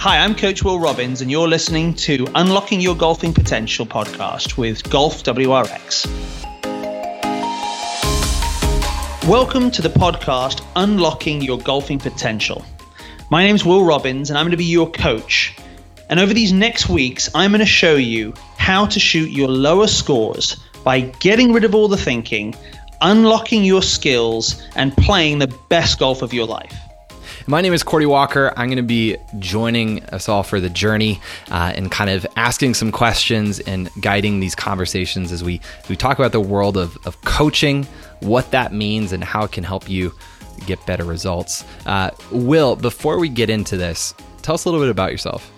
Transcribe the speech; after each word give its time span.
Hi, 0.00 0.18
I'm 0.18 0.36
Coach 0.36 0.62
Will 0.62 0.78
Robbins, 0.78 1.22
and 1.22 1.28
you're 1.28 1.48
listening 1.48 1.92
to 1.94 2.24
Unlocking 2.36 2.80
Your 2.80 2.94
Golfing 2.94 3.34
Potential 3.34 3.84
podcast 3.84 4.56
with 4.56 4.88
Golf 4.88 5.24
WRX. 5.24 6.06
Welcome 9.26 9.72
to 9.72 9.82
the 9.82 9.88
podcast 9.88 10.64
Unlocking 10.76 11.42
Your 11.42 11.58
Golfing 11.58 11.98
Potential. 11.98 12.64
My 13.28 13.42
name 13.42 13.56
is 13.56 13.64
Will 13.64 13.84
Robbins, 13.84 14.30
and 14.30 14.38
I'm 14.38 14.44
going 14.44 14.52
to 14.52 14.56
be 14.56 14.66
your 14.66 14.88
coach. 14.88 15.56
And 16.08 16.20
over 16.20 16.32
these 16.32 16.52
next 16.52 16.88
weeks, 16.88 17.28
I'm 17.34 17.50
going 17.50 17.58
to 17.58 17.66
show 17.66 17.96
you 17.96 18.34
how 18.56 18.86
to 18.86 19.00
shoot 19.00 19.32
your 19.32 19.48
lower 19.48 19.88
scores 19.88 20.60
by 20.84 21.00
getting 21.00 21.52
rid 21.52 21.64
of 21.64 21.74
all 21.74 21.88
the 21.88 21.96
thinking, 21.96 22.54
unlocking 23.00 23.64
your 23.64 23.82
skills, 23.82 24.62
and 24.76 24.96
playing 24.96 25.40
the 25.40 25.52
best 25.68 25.98
golf 25.98 26.22
of 26.22 26.32
your 26.32 26.46
life. 26.46 26.87
My 27.48 27.62
name 27.62 27.72
is 27.72 27.82
Cordie 27.82 28.04
Walker. 28.04 28.52
I'm 28.58 28.66
going 28.66 28.76
to 28.76 28.82
be 28.82 29.16
joining 29.38 30.04
us 30.04 30.28
all 30.28 30.42
for 30.42 30.60
the 30.60 30.68
journey 30.68 31.18
uh, 31.50 31.72
and 31.74 31.90
kind 31.90 32.10
of 32.10 32.26
asking 32.36 32.74
some 32.74 32.92
questions 32.92 33.58
and 33.60 33.88
guiding 34.02 34.40
these 34.40 34.54
conversations 34.54 35.32
as 35.32 35.42
we, 35.42 35.62
we 35.88 35.96
talk 35.96 36.18
about 36.18 36.32
the 36.32 36.42
world 36.42 36.76
of, 36.76 36.98
of 37.06 37.18
coaching, 37.22 37.84
what 38.20 38.50
that 38.50 38.74
means, 38.74 39.14
and 39.14 39.24
how 39.24 39.44
it 39.44 39.52
can 39.52 39.64
help 39.64 39.88
you 39.88 40.12
get 40.66 40.84
better 40.84 41.04
results. 41.04 41.64
Uh, 41.86 42.10
Will, 42.32 42.76
before 42.76 43.18
we 43.18 43.30
get 43.30 43.48
into 43.48 43.78
this, 43.78 44.12
tell 44.42 44.54
us 44.54 44.66
a 44.66 44.68
little 44.68 44.84
bit 44.84 44.90
about 44.90 45.10
yourself. 45.10 45.50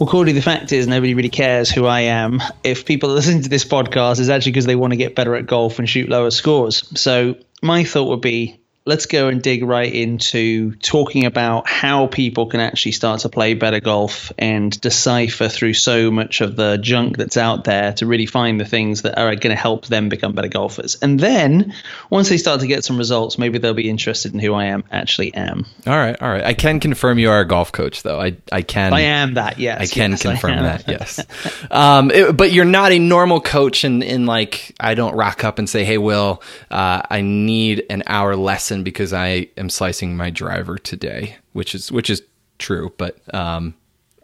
Well, 0.00 0.08
Cordie, 0.08 0.32
the 0.32 0.42
fact 0.42 0.72
is 0.72 0.88
nobody 0.88 1.14
really 1.14 1.28
cares 1.28 1.70
who 1.70 1.86
I 1.86 2.00
am. 2.00 2.42
If 2.64 2.84
people 2.84 3.10
listen 3.14 3.42
to 3.42 3.48
this 3.48 3.64
podcast, 3.64 4.18
it's 4.18 4.28
actually 4.28 4.50
because 4.50 4.66
they 4.66 4.74
want 4.74 4.92
to 4.92 4.96
get 4.96 5.14
better 5.14 5.36
at 5.36 5.46
golf 5.46 5.78
and 5.78 5.88
shoot 5.88 6.08
lower 6.08 6.32
scores. 6.32 7.00
So 7.00 7.36
my 7.62 7.84
thought 7.84 8.08
would 8.08 8.22
be 8.22 8.58
let's 8.88 9.04
go 9.04 9.28
and 9.28 9.42
dig 9.42 9.62
right 9.62 9.92
into 9.92 10.74
talking 10.76 11.26
about 11.26 11.68
how 11.68 12.06
people 12.06 12.46
can 12.46 12.58
actually 12.58 12.92
start 12.92 13.20
to 13.20 13.28
play 13.28 13.52
better 13.52 13.80
golf 13.80 14.32
and 14.38 14.80
decipher 14.80 15.50
through 15.50 15.74
so 15.74 16.10
much 16.10 16.40
of 16.40 16.56
the 16.56 16.78
junk 16.78 17.18
that's 17.18 17.36
out 17.36 17.64
there 17.64 17.92
to 17.92 18.06
really 18.06 18.24
find 18.24 18.58
the 18.58 18.64
things 18.64 19.02
that 19.02 19.18
are 19.18 19.36
going 19.36 19.54
to 19.54 19.56
help 19.56 19.84
them 19.88 20.08
become 20.08 20.32
better 20.32 20.48
golfers. 20.48 20.96
And 21.02 21.20
then 21.20 21.74
once 22.08 22.30
they 22.30 22.38
start 22.38 22.60
to 22.60 22.66
get 22.66 22.82
some 22.82 22.96
results, 22.96 23.36
maybe 23.36 23.58
they'll 23.58 23.74
be 23.74 23.90
interested 23.90 24.32
in 24.32 24.40
who 24.40 24.54
I 24.54 24.64
am 24.64 24.84
actually 24.90 25.34
am. 25.34 25.66
All 25.86 25.92
right, 25.92 26.16
all 26.22 26.30
right. 26.30 26.44
I 26.44 26.54
can 26.54 26.80
confirm 26.80 27.18
you 27.18 27.28
are 27.28 27.40
a 27.40 27.46
golf 27.46 27.70
coach, 27.72 28.02
though. 28.02 28.18
I 28.18 28.36
I 28.50 28.62
can. 28.62 28.94
I 28.94 29.00
am 29.00 29.34
that. 29.34 29.58
Yes, 29.58 29.82
I 29.82 29.86
can 29.86 30.12
yes, 30.12 30.22
confirm 30.22 30.60
I 30.60 30.62
that. 30.62 30.88
Yes. 30.88 31.26
um, 31.70 32.10
it, 32.10 32.34
but 32.34 32.52
you're 32.52 32.64
not 32.64 32.92
a 32.92 32.98
normal 32.98 33.42
coach, 33.42 33.84
and 33.84 34.02
in, 34.02 34.20
in 34.20 34.26
like 34.26 34.74
I 34.80 34.94
don't 34.94 35.14
rock 35.14 35.44
up 35.44 35.58
and 35.58 35.68
say, 35.68 35.84
"Hey, 35.84 35.98
Will, 35.98 36.42
uh, 36.70 37.02
I 37.10 37.20
need 37.20 37.84
an 37.90 38.02
hour 38.06 38.34
lesson." 38.34 38.77
Because 38.82 39.12
I 39.12 39.48
am 39.56 39.70
slicing 39.70 40.16
my 40.16 40.30
driver 40.30 40.78
today, 40.78 41.36
which 41.52 41.74
is 41.74 41.92
which 41.92 42.10
is 42.10 42.22
true, 42.58 42.92
but 42.96 43.18
um, 43.34 43.74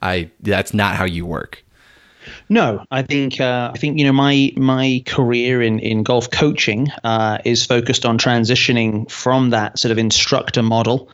I 0.03 0.31
that's 0.41 0.75
not 0.75 0.97
how 0.97 1.05
you 1.05 1.27
work. 1.27 1.65
No, 2.49 2.85
I 2.91 3.03
think 3.03 3.41
uh, 3.41 3.73
I 3.75 3.79
think 3.79 3.99
you 3.99 4.05
know 4.05 4.13
my 4.13 4.53
my 4.57 5.03
career 5.07 5.63
in 5.63 5.79
in 5.79 6.03
golf 6.03 6.31
coaching 6.31 6.89
uh, 7.03 7.39
is 7.45 7.65
focused 7.65 8.05
on 8.07 8.19
transitioning 8.19 9.11
from 9.11 9.51
that 9.51 9.79
sort 9.79 9.93
of 9.93 9.99
instructor 9.99 10.63
model 10.63 11.11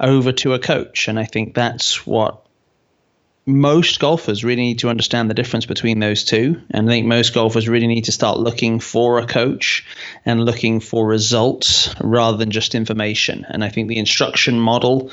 over 0.00 0.32
to 0.32 0.54
a 0.54 0.58
coach, 0.58 1.08
and 1.08 1.18
I 1.18 1.24
think 1.24 1.54
that's 1.54 2.06
what 2.06 2.46
most 3.58 4.00
golfers 4.00 4.44
really 4.44 4.62
need 4.62 4.78
to 4.80 4.88
understand 4.88 5.28
the 5.28 5.34
difference 5.34 5.66
between 5.66 5.98
those 5.98 6.24
two. 6.24 6.60
And 6.70 6.88
I 6.88 6.92
think 6.92 7.06
most 7.06 7.34
golfers 7.34 7.68
really 7.68 7.86
need 7.86 8.04
to 8.04 8.12
start 8.12 8.38
looking 8.38 8.80
for 8.80 9.18
a 9.18 9.26
coach 9.26 9.84
and 10.24 10.44
looking 10.44 10.80
for 10.80 11.06
results 11.06 11.94
rather 12.00 12.36
than 12.36 12.50
just 12.50 12.74
information. 12.74 13.46
And 13.48 13.62
I 13.64 13.68
think 13.68 13.88
the 13.88 13.98
instruction 13.98 14.58
model 14.58 15.10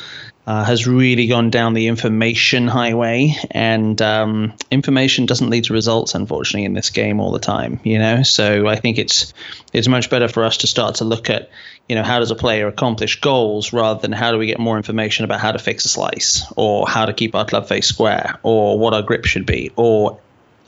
uh, 0.47 0.63
has 0.63 0.87
really 0.87 1.27
gone 1.27 1.51
down 1.51 1.73
the 1.73 1.87
information 1.87 2.67
highway, 2.67 3.35
and 3.51 4.01
um, 4.01 4.53
information 4.71 5.25
doesn't 5.25 5.49
lead 5.49 5.65
to 5.65 5.73
results, 5.73 6.15
unfortunately, 6.15 6.63
in 6.63 6.73
this 6.73 6.89
game 6.89 7.19
all 7.19 7.31
the 7.31 7.39
time. 7.39 7.79
You 7.83 7.99
know, 7.99 8.23
so 8.23 8.65
I 8.65 8.77
think 8.77 8.97
it's 8.97 9.33
it's 9.73 9.87
much 9.87 10.09
better 10.09 10.29
for 10.29 10.45
us 10.45 10.57
to 10.57 10.67
start 10.67 10.95
to 10.95 11.03
look 11.03 11.29
at 11.29 11.49
you 11.89 11.95
know, 11.95 12.03
how 12.03 12.19
does 12.19 12.31
a 12.31 12.35
player 12.35 12.67
accomplish 12.67 13.21
goals 13.21 13.71
rather 13.71 13.99
than 13.99 14.11
how 14.11 14.31
do 14.31 14.37
we 14.37 14.47
get 14.47 14.59
more 14.59 14.75
information 14.77 15.23
about 15.23 15.39
how 15.39 15.51
to 15.51 15.59
fix 15.59 15.85
a 15.85 15.89
slice 15.89 16.45
or 16.55 16.87
how 16.87 17.05
to 17.05 17.13
keep 17.13 17.33
our 17.33 17.45
club 17.45 17.67
face 17.67 17.87
square 17.87 18.39
or 18.43 18.77
what 18.77 18.93
our 18.93 19.01
grip 19.01 19.25
should 19.25 19.45
be 19.45 19.71
or 19.75 20.19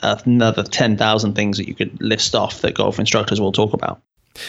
another 0.02 0.62
10,000 0.62 1.34
things 1.34 1.58
that 1.58 1.68
you 1.68 1.74
could 1.74 2.00
list 2.00 2.34
off 2.34 2.62
that 2.62 2.74
golf 2.74 2.98
instructors 2.98 3.38
will 3.38 3.52
talk 3.52 3.74
about. 3.74 4.00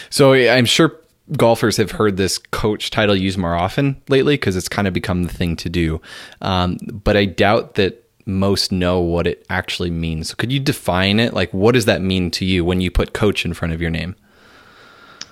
So 0.08 0.32
I'm 0.32 0.64
sure 0.64 0.98
golfers 1.36 1.76
have 1.76 1.92
heard 1.92 2.16
this 2.16 2.38
coach 2.38 2.90
title 2.90 3.16
used 3.16 3.38
more 3.38 3.54
often 3.54 4.00
lately 4.08 4.34
because 4.34 4.56
it's 4.56 4.68
kind 4.68 4.88
of 4.88 4.94
become 4.94 5.22
the 5.24 5.32
thing 5.32 5.56
to 5.56 5.68
do. 5.68 6.00
Um, 6.40 6.78
but 6.90 7.16
I 7.16 7.24
doubt 7.24 7.74
that 7.74 8.02
most 8.26 8.72
know 8.72 9.00
what 9.00 9.26
it 9.26 9.44
actually 9.50 9.90
means. 9.90 10.28
So 10.28 10.34
could 10.36 10.52
you 10.52 10.60
define 10.60 11.20
it? 11.20 11.34
Like, 11.34 11.52
what 11.52 11.72
does 11.72 11.86
that 11.86 12.02
mean 12.02 12.30
to 12.32 12.44
you 12.44 12.64
when 12.64 12.80
you 12.80 12.90
put 12.90 13.12
coach 13.12 13.44
in 13.44 13.54
front 13.54 13.74
of 13.74 13.80
your 13.80 13.90
name? 13.90 14.16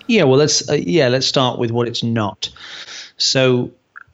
Yeah, 0.06 0.24
well, 0.24 0.38
let's 0.38 0.68
uh, 0.68 0.74
yeah, 0.74 1.08
let's 1.08 1.26
start 1.26 1.58
with 1.58 1.70
what 1.70 1.86
it's 1.86 2.02
not. 2.02 2.50
So 3.16 3.70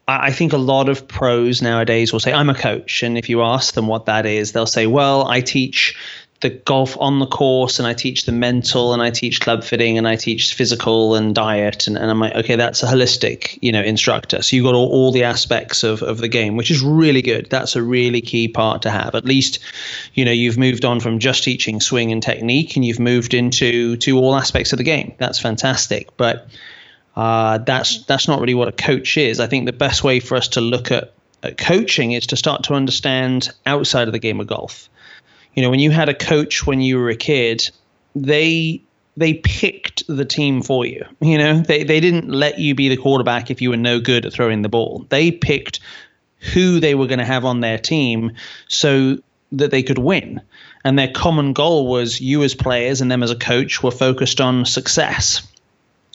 I 0.09 0.31
think 0.31 0.53
a 0.53 0.59
lot 0.59 0.89
of 0.89 1.09
pros 1.09 1.63
nowadays 1.63 2.13
will 2.13 2.21
say, 2.21 2.33
I'm 2.33 2.51
a 2.51 2.55
coach. 2.55 3.03
And 3.03 3.17
if 3.17 3.29
you 3.29 3.43
ask 3.43 3.75
them 3.75 3.87
what 3.87 4.07
that 4.07 4.27
is, 4.27 4.53
they'll 4.53 4.67
say, 4.67 4.87
Well, 4.87 5.27
I 5.27 5.41
teach 5.41 5.97
the 6.41 6.51
golf 6.51 6.97
on 7.01 7.19
the 7.19 7.27
course 7.27 7.79
and 7.79 7.89
I 7.89 7.95
teach 7.95 8.25
the 8.25 8.33
mental 8.33 8.93
and 8.93 9.03
I 9.03 9.11
teach 9.11 9.41
club 9.41 9.65
fitting 9.65 9.97
and 9.97 10.07
I 10.07 10.17
teach 10.17 10.53
physical 10.53 11.15
and 11.15 11.35
diet 11.35 11.87
and, 11.87 11.97
and 11.97 12.11
I'm 12.11 12.21
like 12.21 12.35
okay 12.35 12.57
that's 12.57 12.83
a 12.83 12.87
holistic 12.87 13.59
you 13.63 13.73
know 13.73 13.83
instructor. 13.83 14.43
So 14.43 14.57
you've 14.57 14.65
got 14.65 14.75
all, 14.75 14.89
all 14.89 15.13
the 15.13 15.25
aspects 15.25 15.83
of, 15.83 16.03
of 16.03 16.19
the 16.19 16.29
game 16.29 16.57
which 16.57 16.71
is 16.71 16.83
really 16.83 17.23
good. 17.23 17.49
That's 17.49 17.77
a 17.77 17.83
really 17.83 18.21
key 18.21 18.49
part 18.49 18.83
to 18.83 18.91
have. 18.91 19.15
At 19.15 19.25
least 19.25 19.61
you 20.15 20.25
know 20.25 20.33
you've 20.33 20.59
moved 20.59 20.85
on 20.85 21.01
from 21.01 21.19
just 21.19 21.43
teaching 21.45 21.81
swing 21.81 22.13
and 22.13 22.23
technique 22.23 22.77
and 22.77 22.85
you've 22.85 23.01
moved 23.01 23.33
into 23.33 23.97
to 23.97 24.19
all 24.19 24.37
aspects 24.37 24.73
of 24.73 24.79
the 24.79 24.85
game. 24.85 25.15
That's 25.19 25.39
fantastic. 25.39 26.17
But 26.17 26.49
uh, 27.17 27.59
that's 27.59 28.05
that's 28.05 28.29
not 28.29 28.41
really 28.41 28.55
what 28.55 28.69
a 28.69 28.73
coach 28.73 29.17
is. 29.17 29.41
I 29.41 29.47
think 29.47 29.65
the 29.65 29.73
best 29.73 30.05
way 30.05 30.21
for 30.21 30.37
us 30.37 30.49
to 30.49 30.61
look 30.61 30.91
at, 30.91 31.15
at 31.43 31.57
coaching 31.57 32.13
is 32.13 32.27
to 32.29 32.37
start 32.37 32.65
to 32.65 32.75
understand 32.75 33.51
outside 33.65 34.07
of 34.07 34.13
the 34.13 34.19
game 34.19 34.39
of 34.39 34.47
golf 34.47 34.91
you 35.57 35.63
know, 35.63 35.71
when 35.71 35.81
you 35.81 35.91
had 35.91 36.09
a 36.09 36.15
coach 36.15 36.67
when 36.67 36.81
you 36.81 36.99
were 36.99 37.09
a 37.09 37.17
kid, 37.17 37.69
they 38.15 38.83
they 39.17 39.35
picked 39.35 40.07
the 40.07 40.27
team 40.27 40.63
for 40.63 40.85
you. 40.85 41.05
You 41.21 41.39
know, 41.39 41.61
they 41.61 41.83
they 41.83 41.99
didn't 41.99 42.29
let 42.29 42.59
you 42.59 42.75
be 42.75 42.89
the 42.89 42.97
quarterback 42.99 43.51
if 43.51 43.63
you 43.63 43.71
were 43.71 43.77
no 43.77 43.99
good 43.99 44.27
at 44.27 44.33
throwing 44.33 44.63
the 44.63 44.69
ball. 44.69 45.07
They 45.09 45.33
picked 45.33 45.81
who 46.53 46.79
they 46.79 46.95
were 46.95 47.07
going 47.07 47.19
to 47.19 47.25
have 47.25 47.45
on 47.45 47.61
their 47.61 47.79
team 47.79 48.33
so 48.69 49.19
that 49.53 49.71
they 49.71 49.83
could 49.83 49.99
win. 49.99 50.43
And 50.85 50.99
their 50.99 51.11
common 51.11 51.55
goal 51.55 51.89
was 51.89 52.21
you 52.21 52.43
as 52.43 52.55
players 52.55 53.01
and 53.01 53.11
them 53.11 53.23
as 53.23 53.31
a 53.31 53.37
coach 53.37 53.83
were 53.83 53.91
focused 53.91 54.41
on 54.41 54.67
success. 54.67 55.47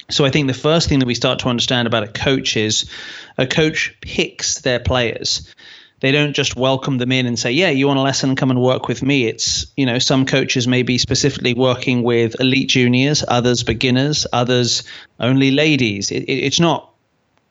So 0.09 0.23
I 0.23 0.29
think 0.29 0.47
the 0.47 0.53
first 0.53 0.88
thing 0.88 1.00
that 1.00 1.06
we 1.06 1.16
start 1.16 1.40
to 1.40 1.50
understand 1.50 1.88
about 1.88 2.03
a 2.03 2.08
coach 2.08 2.56
is 2.56 2.90
a 3.38 3.47
coach 3.47 3.96
picks 4.02 4.59
their 4.62 4.79
players 4.79 5.53
they 6.01 6.12
don't 6.12 6.34
just 6.34 6.56
welcome 6.56 6.97
them 6.97 7.12
in 7.12 7.25
and 7.25 7.39
say, 7.39 7.51
"Yeah, 7.51 7.69
you 7.69 7.88
want 7.88 8.00
a 8.00 8.01
lesson? 8.01 8.35
Come 8.35 8.51
and 8.51 8.62
work 8.62 8.88
with 8.88 9.01
me." 9.01 9.25
It's 9.25 9.67
you 9.78 9.85
know 9.85 10.00
some 10.00 10.25
coaches 10.25 10.67
may 10.67 10.84
be 10.84 10.97
specifically 10.97 11.53
working 11.53 12.03
with 12.03 12.39
elite 12.39 12.69
juniors, 12.69 13.23
others 13.25 13.63
beginners, 13.63 14.28
others 14.34 14.84
only 15.19 15.51
ladies. 15.51 16.11
It, 16.11 16.23
it, 16.23 16.40
it's 16.45 16.59
not 16.59 16.91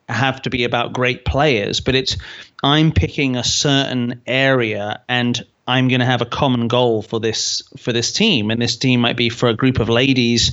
have 0.07 0.41
to 0.43 0.49
be 0.49 0.65
about 0.65 0.93
great 0.93 1.25
players, 1.25 1.79
but 1.79 1.95
it's 1.95 2.17
I'm 2.63 2.91
picking 2.91 3.35
a 3.35 3.43
certain 3.43 4.21
area 4.27 5.01
and 5.09 5.43
I'm 5.67 5.87
going 5.87 5.99
to 5.99 6.05
have 6.05 6.21
a 6.21 6.25
common 6.25 6.67
goal 6.67 7.01
for 7.01 7.19
this 7.19 7.61
for 7.77 7.93
this 7.93 8.11
team, 8.11 8.51
and 8.51 8.61
this 8.61 8.77
team 8.77 8.99
might 9.01 9.17
be 9.17 9.29
for 9.29 9.47
a 9.47 9.53
group 9.53 9.79
of 9.79 9.89
ladies 9.89 10.51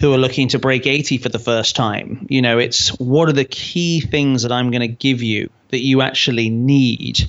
who 0.00 0.12
are 0.12 0.18
looking 0.18 0.48
to 0.48 0.58
break 0.58 0.86
80 0.86 1.18
for 1.18 1.28
the 1.28 1.38
first 1.38 1.74
time. 1.74 2.26
You 2.28 2.42
know, 2.42 2.58
it's 2.58 2.88
what 2.98 3.28
are 3.28 3.34
the 3.34 3.44
key 3.44 4.00
things 4.00 4.42
that 4.42 4.52
I'm 4.52 4.70
going 4.70 4.82
to 4.82 4.88
give 4.88 5.22
you 5.22 5.50
that 5.70 5.80
you 5.80 6.02
actually 6.02 6.50
need 6.50 7.28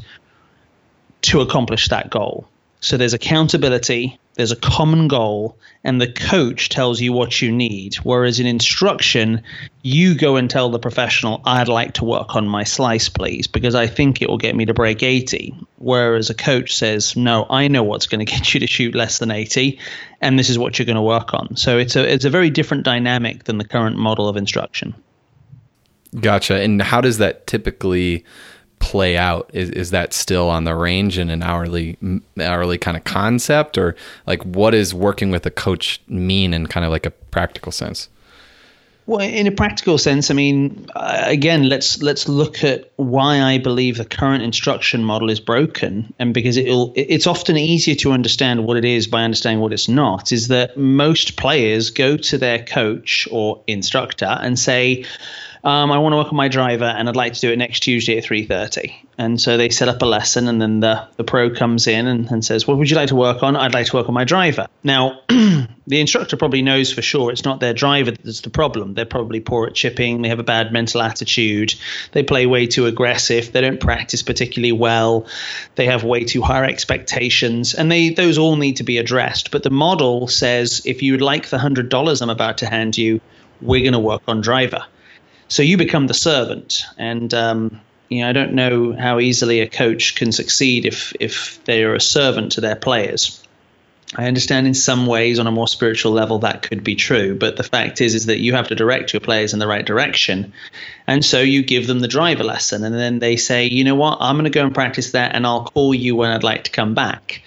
to 1.21 1.41
accomplish 1.41 1.87
that 1.87 2.09
goal. 2.09 2.47
So 2.81 2.97
there's 2.97 3.13
accountability, 3.13 4.19
there's 4.35 4.51
a 4.51 4.55
common 4.55 5.07
goal, 5.07 5.57
and 5.83 6.01
the 6.01 6.11
coach 6.11 6.69
tells 6.69 6.99
you 6.99 7.13
what 7.13 7.41
you 7.41 7.51
need. 7.51 7.95
Whereas 7.95 8.39
in 8.39 8.47
instruction, 8.47 9.43
you 9.83 10.15
go 10.15 10.37
and 10.37 10.49
tell 10.49 10.69
the 10.69 10.79
professional, 10.79 11.41
I'd 11.45 11.67
like 11.67 11.93
to 11.95 12.05
work 12.05 12.35
on 12.35 12.47
my 12.47 12.63
slice, 12.63 13.09
please, 13.09 13.45
because 13.45 13.75
I 13.75 13.85
think 13.85 14.21
it 14.21 14.29
will 14.29 14.37
get 14.37 14.55
me 14.55 14.65
to 14.65 14.73
break 14.73 15.03
80. 15.03 15.53
Whereas 15.77 16.29
a 16.29 16.33
coach 16.33 16.75
says, 16.75 17.15
No, 17.15 17.45
I 17.49 17.67
know 17.67 17.83
what's 17.83 18.07
going 18.07 18.19
to 18.25 18.31
get 18.31 18.53
you 18.53 18.59
to 18.59 18.67
shoot 18.67 18.95
less 18.95 19.19
than 19.19 19.29
80, 19.29 19.79
and 20.19 20.39
this 20.39 20.49
is 20.49 20.57
what 20.57 20.79
you're 20.79 20.85
going 20.87 20.95
to 20.95 21.01
work 21.01 21.33
on. 21.33 21.55
So 21.55 21.77
it's 21.77 21.95
a 21.95 22.11
it's 22.11 22.25
a 22.25 22.29
very 22.29 22.49
different 22.49 22.83
dynamic 22.83 23.43
than 23.43 23.59
the 23.59 23.65
current 23.65 23.97
model 23.97 24.27
of 24.27 24.37
instruction. 24.37 24.95
Gotcha. 26.19 26.61
And 26.61 26.81
how 26.81 27.01
does 27.01 27.17
that 27.17 27.47
typically 27.47 28.23
play 28.83 29.15
out? 29.15 29.49
Is 29.53 29.69
is 29.69 29.91
that 29.91 30.13
still 30.13 30.49
on 30.49 30.65
the 30.65 30.75
range 30.75 31.17
in 31.17 31.29
an 31.29 31.41
hourly 31.41 31.97
hourly 32.39 32.77
kind 32.77 32.97
of 32.97 33.05
concept, 33.05 33.77
or 33.77 33.95
like 34.27 34.43
what 34.43 34.75
is 34.75 34.93
working 34.93 35.31
with 35.31 35.45
a 35.45 35.51
coach 35.51 36.01
mean 36.07 36.53
in 36.53 36.67
kind 36.67 36.85
of 36.85 36.91
like 36.91 37.05
a 37.05 37.11
practical 37.11 37.71
sense? 37.71 38.09
Well, 39.05 39.19
in 39.19 39.47
a 39.47 39.51
practical 39.51 39.97
sense, 39.97 40.31
I 40.31 40.33
mean, 40.33 40.87
uh, 40.95 41.23
again, 41.25 41.67
let's 41.67 42.01
let's 42.01 42.29
look 42.29 42.63
at 42.63 42.91
why 42.95 43.41
I 43.41 43.57
believe 43.57 43.97
the 43.97 44.05
current 44.05 44.43
instruction 44.43 45.03
model 45.03 45.29
is 45.29 45.41
broken, 45.41 46.13
and 46.19 46.33
because 46.33 46.55
it'll 46.57 46.93
it's 46.95 47.27
often 47.27 47.57
easier 47.57 47.95
to 47.95 48.11
understand 48.11 48.65
what 48.65 48.77
it 48.77 48.85
is 48.85 49.07
by 49.07 49.23
understanding 49.23 49.61
what 49.61 49.73
it's 49.73 49.89
not. 49.89 50.31
Is 50.31 50.49
that 50.49 50.77
most 50.77 51.37
players 51.37 51.89
go 51.89 52.15
to 52.17 52.37
their 52.37 52.63
coach 52.63 53.27
or 53.31 53.61
instructor 53.67 54.37
and 54.41 54.57
say, 54.57 55.05
um, 55.63 55.93
I 55.93 55.97
want 55.99 56.11
to 56.11 56.17
work 56.17 56.27
on 56.27 56.35
my 56.35 56.49
driver 56.49 56.83
and 56.83 57.07
I'd 57.07 57.15
like 57.15 57.33
to 57.33 57.39
do 57.39 57.49
it 57.49 57.57
next 57.57 57.81
Tuesday 57.81 58.17
at 58.17 58.25
3.30. 58.25 58.93
And 59.17 59.39
so 59.39 59.55
they 59.55 59.69
set 59.69 59.87
up 59.87 60.01
a 60.01 60.05
lesson 60.05 60.49
and 60.49 60.61
then 60.61 60.81
the, 60.81 61.07
the 61.15 61.23
pro 61.23 61.51
comes 61.51 61.87
in 61.87 62.05
and, 62.05 62.29
and 62.29 62.43
says, 62.43 62.67
what 62.67 62.77
would 62.77 62.89
you 62.89 62.97
like 62.97 63.09
to 63.09 63.15
work 63.15 63.43
on? 63.43 63.55
I'd 63.55 63.73
like 63.73 63.85
to 63.87 63.95
work 63.95 64.09
on 64.09 64.13
my 64.13 64.25
driver. 64.25 64.67
Now, 64.83 65.21
the 65.29 65.67
instructor 65.87 66.35
probably 66.35 66.63
knows 66.63 66.91
for 66.91 67.01
sure 67.01 67.31
it's 67.31 67.45
not 67.45 67.61
their 67.61 67.73
driver 67.73 68.11
that's 68.11 68.41
the 68.41 68.49
problem. 68.49 68.93
They're 68.93 69.05
probably 69.05 69.39
poor 69.39 69.67
at 69.67 69.73
chipping. 69.73 70.21
They 70.21 70.27
have 70.27 70.39
a 70.39 70.43
bad 70.43 70.73
mental 70.73 71.01
attitude. 71.01 71.75
They 72.11 72.23
play 72.23 72.45
way 72.45 72.67
too 72.67 72.85
aggressive. 72.85 73.53
They 73.53 73.61
don't 73.61 73.79
practice 73.79 74.21
particularly 74.21 74.73
well. 74.73 75.27
They 75.75 75.85
have 75.85 76.03
way 76.03 76.25
too 76.25 76.41
high 76.41 76.65
expectations. 76.65 77.73
And 77.73 77.89
they 77.89 78.09
those 78.09 78.37
all 78.37 78.57
need 78.57 78.77
to 78.77 78.83
be 78.83 78.97
addressed. 78.97 79.51
But 79.51 79.63
the 79.63 79.69
model 79.69 80.27
says 80.27 80.81
if 80.83 81.01
you 81.01 81.13
would 81.13 81.21
like 81.21 81.47
the 81.47 81.57
$100 81.57 82.21
I'm 82.21 82.29
about 82.29 82.57
to 82.57 82.65
hand 82.65 82.97
you, 82.97 83.21
we're 83.61 83.81
going 83.81 83.93
to 83.93 83.99
work 83.99 84.23
on 84.27 84.41
driver. 84.41 84.83
So 85.47 85.63
you 85.63 85.77
become 85.77 86.07
the 86.07 86.13
servant, 86.13 86.83
and 86.97 87.33
um, 87.33 87.81
you 88.09 88.21
know 88.21 88.29
I 88.29 88.33
don't 88.33 88.53
know 88.53 88.93
how 88.93 89.19
easily 89.19 89.61
a 89.61 89.67
coach 89.67 90.15
can 90.15 90.31
succeed 90.31 90.85
if 90.85 91.13
if 91.19 91.63
they 91.65 91.83
are 91.83 91.95
a 91.95 92.01
servant 92.01 92.53
to 92.53 92.61
their 92.61 92.75
players. 92.75 93.39
I 94.15 94.27
understand 94.27 94.67
in 94.67 94.75
some 94.75 95.07
ways 95.07 95.39
on 95.39 95.47
a 95.47 95.51
more 95.51 95.67
spiritual 95.67 96.11
level 96.11 96.39
that 96.39 96.61
could 96.61 96.83
be 96.83 96.95
true, 96.95 97.35
but 97.35 97.55
the 97.57 97.63
fact 97.63 97.99
is 97.99 98.13
is 98.13 98.27
that 98.27 98.39
you 98.39 98.53
have 98.53 98.67
to 98.67 98.75
direct 98.75 99.11
your 99.11 99.21
players 99.21 99.53
in 99.53 99.59
the 99.59 99.67
right 99.67 99.85
direction. 99.85 100.53
And 101.07 101.25
so 101.25 101.41
you 101.41 101.63
give 101.63 101.87
them 101.87 101.99
the 101.99 102.07
driver 102.07 102.43
lesson 102.43 102.83
and 102.83 102.93
then 102.93 103.19
they 103.19 103.37
say, 103.37 103.65
"You 103.65 103.83
know 103.83 103.95
what? 103.95 104.19
I'm 104.21 104.35
going 104.35 104.43
to 104.45 104.51
go 104.51 104.63
and 104.63 104.73
practice 104.73 105.11
that 105.11 105.35
and 105.35 105.47
I'll 105.47 105.65
call 105.65 105.95
you 105.95 106.15
when 106.15 106.29
I'd 106.29 106.43
like 106.43 106.65
to 106.65 106.71
come 106.71 106.93
back." 106.93 107.41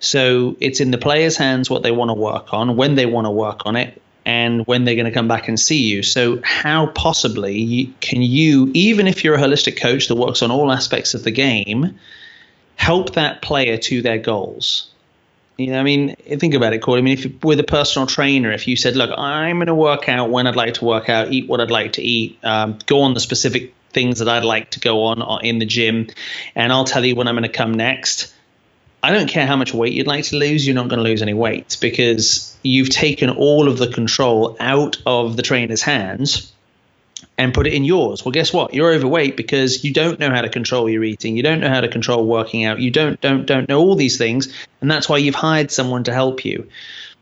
So 0.00 0.56
it's 0.60 0.80
in 0.80 0.90
the 0.90 0.98
players' 0.98 1.36
hands 1.36 1.68
what 1.68 1.82
they 1.82 1.90
want 1.90 2.10
to 2.10 2.14
work 2.14 2.54
on, 2.54 2.76
when 2.76 2.94
they 2.94 3.06
want 3.06 3.26
to 3.26 3.30
work 3.30 3.66
on 3.66 3.76
it, 3.76 4.00
and 4.28 4.66
when 4.66 4.84
they're 4.84 4.94
going 4.94 5.06
to 5.06 5.10
come 5.10 5.26
back 5.26 5.48
and 5.48 5.58
see 5.58 5.78
you. 5.78 6.02
So, 6.02 6.38
how 6.44 6.88
possibly 6.88 7.92
can 8.00 8.20
you, 8.20 8.70
even 8.74 9.08
if 9.08 9.24
you're 9.24 9.34
a 9.34 9.38
holistic 9.38 9.80
coach 9.80 10.08
that 10.08 10.16
works 10.16 10.42
on 10.42 10.50
all 10.50 10.70
aspects 10.70 11.14
of 11.14 11.24
the 11.24 11.30
game, 11.30 11.98
help 12.76 13.14
that 13.14 13.40
player 13.40 13.78
to 13.78 14.02
their 14.02 14.18
goals? 14.18 14.90
You 15.56 15.68
know, 15.68 15.80
I 15.80 15.82
mean, 15.82 16.14
think 16.36 16.52
about 16.52 16.74
it, 16.74 16.82
Corey. 16.82 16.98
I 16.98 17.02
mean, 17.02 17.18
if 17.18 17.42
with 17.42 17.58
a 17.58 17.64
personal 17.64 18.06
trainer, 18.06 18.52
if 18.52 18.68
you 18.68 18.76
said, 18.76 18.96
"Look, 18.96 19.10
I'm 19.16 19.56
going 19.56 19.66
to 19.68 19.74
work 19.74 20.10
out 20.10 20.30
when 20.30 20.46
I'd 20.46 20.56
like 20.56 20.74
to 20.74 20.84
work 20.84 21.08
out, 21.08 21.32
eat 21.32 21.48
what 21.48 21.62
I'd 21.62 21.70
like 21.70 21.94
to 21.94 22.02
eat, 22.02 22.38
um, 22.44 22.78
go 22.84 23.00
on 23.00 23.14
the 23.14 23.20
specific 23.20 23.72
things 23.94 24.18
that 24.18 24.28
I'd 24.28 24.44
like 24.44 24.70
to 24.72 24.80
go 24.80 25.04
on 25.04 25.22
uh, 25.22 25.38
in 25.38 25.58
the 25.58 25.66
gym, 25.66 26.06
and 26.54 26.70
I'll 26.70 26.84
tell 26.84 27.04
you 27.04 27.16
when 27.16 27.28
I'm 27.28 27.34
going 27.34 27.44
to 27.44 27.48
come 27.48 27.72
next." 27.72 28.34
I 29.02 29.12
don't 29.12 29.28
care 29.28 29.46
how 29.46 29.56
much 29.56 29.72
weight 29.72 29.92
you'd 29.92 30.06
like 30.06 30.24
to 30.24 30.36
lose, 30.36 30.66
you're 30.66 30.74
not 30.74 30.88
going 30.88 30.98
to 30.98 31.08
lose 31.08 31.22
any 31.22 31.34
weight 31.34 31.76
because 31.80 32.56
you've 32.62 32.90
taken 32.90 33.30
all 33.30 33.68
of 33.68 33.78
the 33.78 33.88
control 33.88 34.56
out 34.58 34.96
of 35.06 35.36
the 35.36 35.42
trainer's 35.42 35.82
hands 35.82 36.52
and 37.36 37.54
put 37.54 37.66
it 37.66 37.72
in 37.72 37.84
yours. 37.84 38.24
Well, 38.24 38.32
guess 38.32 38.52
what? 38.52 38.74
You're 38.74 38.92
overweight 38.92 39.36
because 39.36 39.84
you 39.84 39.92
don't 39.92 40.18
know 40.18 40.30
how 40.30 40.40
to 40.40 40.48
control 40.48 40.90
your 40.90 41.04
eating. 41.04 41.36
You 41.36 41.42
don't 41.42 41.60
know 41.60 41.68
how 41.68 41.80
to 41.80 41.88
control 41.88 42.26
working 42.26 42.64
out. 42.64 42.80
You 42.80 42.90
don't 42.90 43.20
don't 43.20 43.46
don't 43.46 43.68
know 43.68 43.80
all 43.80 43.94
these 43.94 44.18
things, 44.18 44.52
and 44.80 44.90
that's 44.90 45.08
why 45.08 45.18
you've 45.18 45.34
hired 45.34 45.70
someone 45.70 46.04
to 46.04 46.12
help 46.12 46.44
you. 46.44 46.68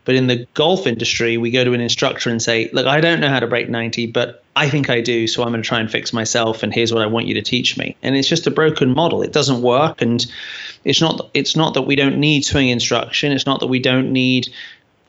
But 0.05 0.15
in 0.15 0.27
the 0.27 0.47
golf 0.53 0.87
industry, 0.87 1.37
we 1.37 1.51
go 1.51 1.63
to 1.63 1.73
an 1.73 1.81
instructor 1.81 2.29
and 2.29 2.41
say, 2.41 2.69
"Look, 2.73 2.87
I 2.87 3.01
don't 3.01 3.19
know 3.19 3.29
how 3.29 3.39
to 3.39 3.47
break 3.47 3.69
90, 3.69 4.07
but 4.07 4.43
I 4.55 4.69
think 4.69 4.89
I 4.89 5.01
do, 5.01 5.27
so 5.27 5.43
I'm 5.43 5.49
going 5.49 5.61
to 5.61 5.67
try 5.67 5.79
and 5.79 5.91
fix 5.91 6.13
myself 6.13 6.63
and 6.63 6.73
here's 6.73 6.93
what 6.93 7.03
I 7.03 7.07
want 7.07 7.27
you 7.27 7.35
to 7.35 7.41
teach 7.41 7.77
me." 7.77 7.95
And 8.01 8.15
it's 8.15 8.27
just 8.27 8.47
a 8.47 8.51
broken 8.51 8.95
model. 8.95 9.21
It 9.21 9.33
doesn't 9.33 9.61
work 9.61 10.01
and 10.01 10.25
it's 10.87 11.01
not 11.01 11.29
it's 11.33 11.57
not 11.57 11.73
that 11.73 11.81
we 11.81 11.97
don't 11.97 12.17
need 12.17 12.45
swing 12.45 12.69
instruction. 12.69 13.33
It's 13.33 13.45
not 13.45 13.59
that 13.59 13.67
we 13.67 13.79
don't 13.79 14.13
need 14.13 14.47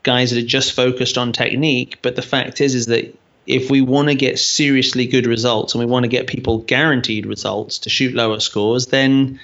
guys 0.02 0.32
that 0.32 0.42
are 0.42 0.46
just 0.46 0.72
focused 0.72 1.16
on 1.16 1.32
technique. 1.32 1.98
But 2.02 2.16
the 2.16 2.22
fact 2.22 2.60
is, 2.60 2.74
is 2.74 2.86
that 2.86 3.16
if 3.46 3.70
we 3.70 3.80
want 3.80 4.08
to 4.08 4.16
get 4.16 4.40
seriously 4.40 5.06
good 5.06 5.26
results 5.26 5.74
and 5.74 5.80
we 5.80 5.86
want 5.86 6.02
to 6.02 6.08
get 6.08 6.26
people 6.26 6.58
guaranteed 6.58 7.26
results 7.26 7.78
to 7.80 7.90
shoot 7.90 8.12
lower 8.12 8.40
scores, 8.40 8.86
then 8.86 9.38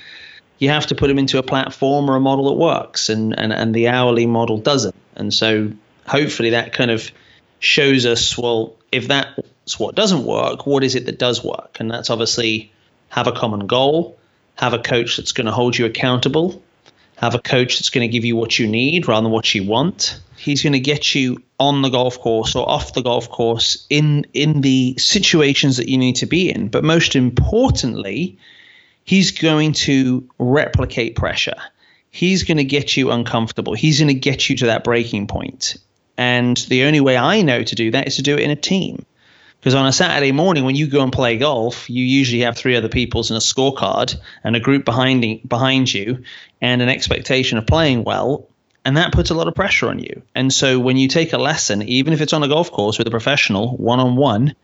you 0.59 0.71
have 0.71 0.89
to 0.89 0.97
put 0.97 1.07
them 1.07 1.21
into 1.21 1.39
a 1.39 1.43
platform 1.43 2.11
or 2.11 2.17
a 2.17 2.21
model 2.21 2.47
that 2.47 2.55
works, 2.55 3.09
and 3.09 3.39
and 3.39 3.53
and 3.53 3.73
the 3.73 3.87
hourly 3.89 4.27
model 4.27 4.59
doesn't. 4.59 4.97
And 5.15 5.33
so 5.33 5.71
hopefully 6.05 6.51
that 6.51 6.73
kind 6.73 6.91
of 6.91 7.13
shows 7.61 8.07
us 8.07 8.37
well 8.37 8.75
if 8.91 9.07
that's 9.07 9.79
what 9.79 9.95
doesn't 9.95 10.25
work, 10.25 10.67
what 10.67 10.83
is 10.83 10.97
it 10.97 11.07
that 11.07 11.19
does 11.21 11.45
work? 11.45 11.77
And 11.79 11.89
that's 11.89 12.11
obviously 12.11 12.73
have 13.09 13.29
a 13.29 13.33
common 13.33 13.69
goal, 13.69 14.19
have 14.56 14.73
a 14.73 14.79
coach 14.79 15.17
that's 15.17 15.33
going 15.33 15.47
to 15.47 15.53
hold 15.53 15.77
you 15.77 15.87
accountable, 15.87 16.62
have 17.17 17.35
a 17.35 17.39
coach 17.39 17.79
that's 17.79 17.91
going 17.91 18.09
to 18.09 18.12
give 18.12 18.25
you 18.25 18.37
what 18.37 18.59
you 18.59 18.67
need 18.67 19.09
rather 19.09 19.25
than 19.25 19.33
what 19.33 19.55
you 19.55 19.65
want. 19.65 20.21
He's 20.37 20.62
going 20.62 20.75
to 20.75 20.81
get 20.81 21.15
you 21.15 21.43
on 21.59 21.83
the 21.83 21.89
golf 21.89 22.19
course 22.21 22.55
or 22.55 22.69
off 22.69 22.93
the 22.93 23.03
golf 23.03 23.31
course 23.31 23.87
in 23.89 24.27
in 24.35 24.61
the 24.61 24.97
situations 24.99 25.77
that 25.77 25.89
you 25.89 25.97
need 25.97 26.17
to 26.17 26.27
be 26.27 26.51
in. 26.51 26.69
But 26.69 26.85
most 26.85 27.17
importantly, 27.17 28.39
he's 29.05 29.31
going 29.31 29.73
to 29.73 30.29
replicate 30.39 31.17
pressure. 31.17 31.57
He's 32.11 32.45
going 32.45 32.59
to 32.59 32.65
get 32.65 32.97
you 32.97 33.11
uncomfortable. 33.11 33.75
He's 33.75 33.99
going 33.99 34.09
to 34.09 34.15
get 34.15 34.49
you 34.49 34.57
to 34.59 34.67
that 34.67 34.85
breaking 34.85 35.27
point. 35.27 35.77
And 36.17 36.57
the 36.69 36.85
only 36.85 37.00
way 37.00 37.17
I 37.17 37.43
know 37.43 37.62
to 37.62 37.75
do 37.75 37.91
that 37.91 38.07
is 38.07 38.17
to 38.17 38.23
do 38.23 38.35
it 38.35 38.41
in 38.41 38.50
a 38.50 38.57
team. 38.57 39.05
Because 39.64 39.76
on 39.76 39.87
a 39.87 39.93
Saturday 39.93 40.31
morning, 40.31 40.64
when 40.64 40.76
you 40.76 40.87
go 40.87 41.02
and 41.02 41.11
play 41.11 41.38
golf, 41.38 41.88
you 41.88 42.05
usually 42.05 42.43
have 42.43 42.55
three 42.55 42.76
other 42.76 42.90
people's 42.90 43.31
and 43.31 43.38
a 43.38 43.40
scorecard 43.40 44.14
and 44.44 44.55
a 44.55 44.61
group 44.61 44.84
behind 44.84 45.49
behind 45.49 45.90
you, 45.90 46.22
and 46.61 46.82
an 46.82 46.90
expectation 46.90 47.56
of 47.56 47.66
playing 47.66 48.05
well, 48.05 48.46
and 48.84 48.99
that 48.99 49.14
puts 49.14 49.31
a 49.31 49.34
lot 49.34 49.49
of 49.49 49.55
pressure 49.55 49.88
on 49.88 50.00
you. 50.00 50.20
And 50.34 50.52
so 50.52 50.78
when 50.78 50.99
you 50.99 51.08
take 51.08 51.32
a 51.32 51.38
lesson, 51.38 51.81
even 51.81 52.12
if 52.12 52.20
it's 52.20 52.34
on 52.34 52.43
a 52.43 52.49
golf 52.49 52.70
course 52.72 52.99
with 52.99 53.06
a 53.06 53.11
professional, 53.11 53.75
one 53.78 54.00
on 54.00 54.16
one, 54.16 54.55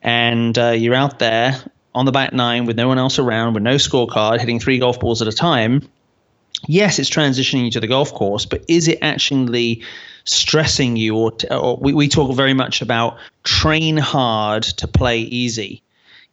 and 0.00 0.58
uh, 0.58 0.70
you're 0.70 0.94
out 0.94 1.18
there 1.18 1.62
on 1.94 2.06
the 2.06 2.12
back 2.12 2.32
nine 2.32 2.64
with 2.64 2.78
no 2.78 2.88
one 2.88 2.96
else 2.96 3.18
around, 3.18 3.52
with 3.52 3.62
no 3.62 3.74
scorecard, 3.74 4.40
hitting 4.40 4.58
three 4.58 4.78
golf 4.78 4.98
balls 4.98 5.20
at 5.20 5.28
a 5.28 5.32
time. 5.32 5.86
Yes, 6.66 6.98
it's 6.98 7.10
transitioning 7.10 7.64
you 7.64 7.70
to 7.72 7.80
the 7.80 7.86
golf 7.86 8.12
course, 8.12 8.46
but 8.46 8.64
is 8.68 8.88
it 8.88 8.98
actually 9.02 9.82
stressing 10.24 10.96
you 10.96 11.16
or, 11.16 11.32
t- 11.32 11.48
or 11.48 11.76
we, 11.76 11.92
we 11.92 12.08
talk 12.08 12.34
very 12.34 12.54
much 12.54 12.82
about 12.82 13.18
train 13.42 13.96
hard 13.96 14.62
to 14.62 14.86
play 14.86 15.20
easy. 15.20 15.82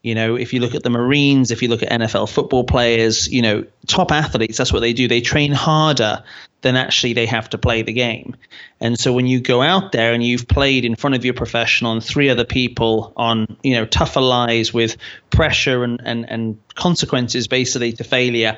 You 0.04 0.16
know 0.16 0.36
if 0.36 0.54
you 0.54 0.62
look 0.62 0.76
at 0.76 0.84
the 0.84 0.90
marines 0.90 1.52
if 1.52 1.62
you 1.62 1.68
look 1.68 1.84
at 1.84 1.90
nfl 1.90 2.30
football 2.30 2.64
players 2.64 3.28
you 3.28 3.42
know 3.42 3.66
top 3.88 4.12
athletes 4.12 4.58
that's 4.58 4.72
what 4.72 4.80
they 4.80 4.94
do. 4.94 5.08
They 5.08 5.20
train 5.20 5.52
harder 5.52 6.24
than 6.62 6.76
actually 6.76 7.14
they 7.14 7.26
have 7.26 7.50
to 7.50 7.58
play 7.58 7.82
the 7.82 7.94
game. 7.94 8.36
And 8.80 9.00
so 9.00 9.12
when 9.12 9.28
you 9.28 9.40
go 9.40 9.62
out 9.62 9.92
there 9.92 10.14
and 10.14 10.24
you've 10.24 10.48
played 10.48 10.86
in 10.86 10.96
front 10.96 11.16
of 11.16 11.26
your 11.26 11.34
professional 11.34 11.92
and 11.92 12.04
three 12.04 12.30
other 12.30 12.46
people 12.46 13.12
on 13.18 13.58
you 13.64 13.74
know 13.74 13.86
tougher 13.86 14.22
lies 14.22 14.74
with 14.74 14.98
pressure 15.30 15.84
and 15.84 16.00
and, 16.06 16.30
and 16.30 16.60
consequences 16.76 17.48
basically 17.48 17.92
to 17.94 18.04
failure 18.04 18.58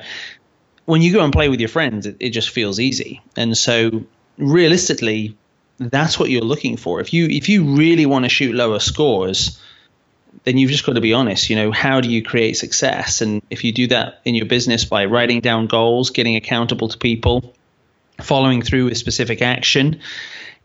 when 0.90 1.02
you 1.02 1.12
go 1.12 1.24
and 1.24 1.32
play 1.32 1.48
with 1.48 1.60
your 1.60 1.68
friends 1.68 2.06
it, 2.06 2.16
it 2.20 2.30
just 2.30 2.50
feels 2.50 2.78
easy 2.78 3.22
and 3.36 3.56
so 3.56 4.04
realistically, 4.40 5.36
that's 5.78 6.18
what 6.18 6.30
you're 6.30 6.42
looking 6.42 6.76
for. 6.76 7.00
If 7.00 7.12
you 7.12 7.26
if 7.26 7.48
you 7.48 7.76
really 7.76 8.06
want 8.06 8.24
to 8.24 8.28
shoot 8.28 8.54
lower 8.54 8.80
scores, 8.80 9.60
then 10.44 10.58
you've 10.58 10.70
just 10.70 10.84
got 10.84 10.94
to 10.94 11.00
be 11.00 11.12
honest. 11.12 11.50
You 11.50 11.56
know, 11.56 11.70
how 11.70 12.00
do 12.00 12.10
you 12.10 12.22
create 12.22 12.56
success? 12.56 13.20
And 13.20 13.42
if 13.50 13.62
you 13.64 13.72
do 13.72 13.86
that 13.88 14.20
in 14.24 14.34
your 14.34 14.46
business 14.46 14.84
by 14.84 15.04
writing 15.04 15.40
down 15.40 15.66
goals, 15.66 16.10
getting 16.10 16.36
accountable 16.36 16.88
to 16.88 16.98
people, 16.98 17.54
following 18.20 18.62
through 18.62 18.86
with 18.86 18.98
specific 18.98 19.42
action, 19.42 20.00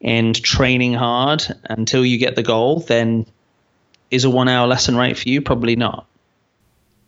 and 0.01 0.41
training 0.41 0.94
hard 0.94 1.44
until 1.65 2.05
you 2.05 2.17
get 2.17 2.36
the 2.36 2.44
goal, 2.44 2.79
then 2.79 3.25
is 4.12 4.24
a 4.24 4.29
one 4.29 4.48
hour 4.48 4.67
lesson 4.67 4.96
right 4.96 5.17
for 5.17 5.29
you? 5.29 5.41
Probably 5.41 5.75
not. 5.75 6.08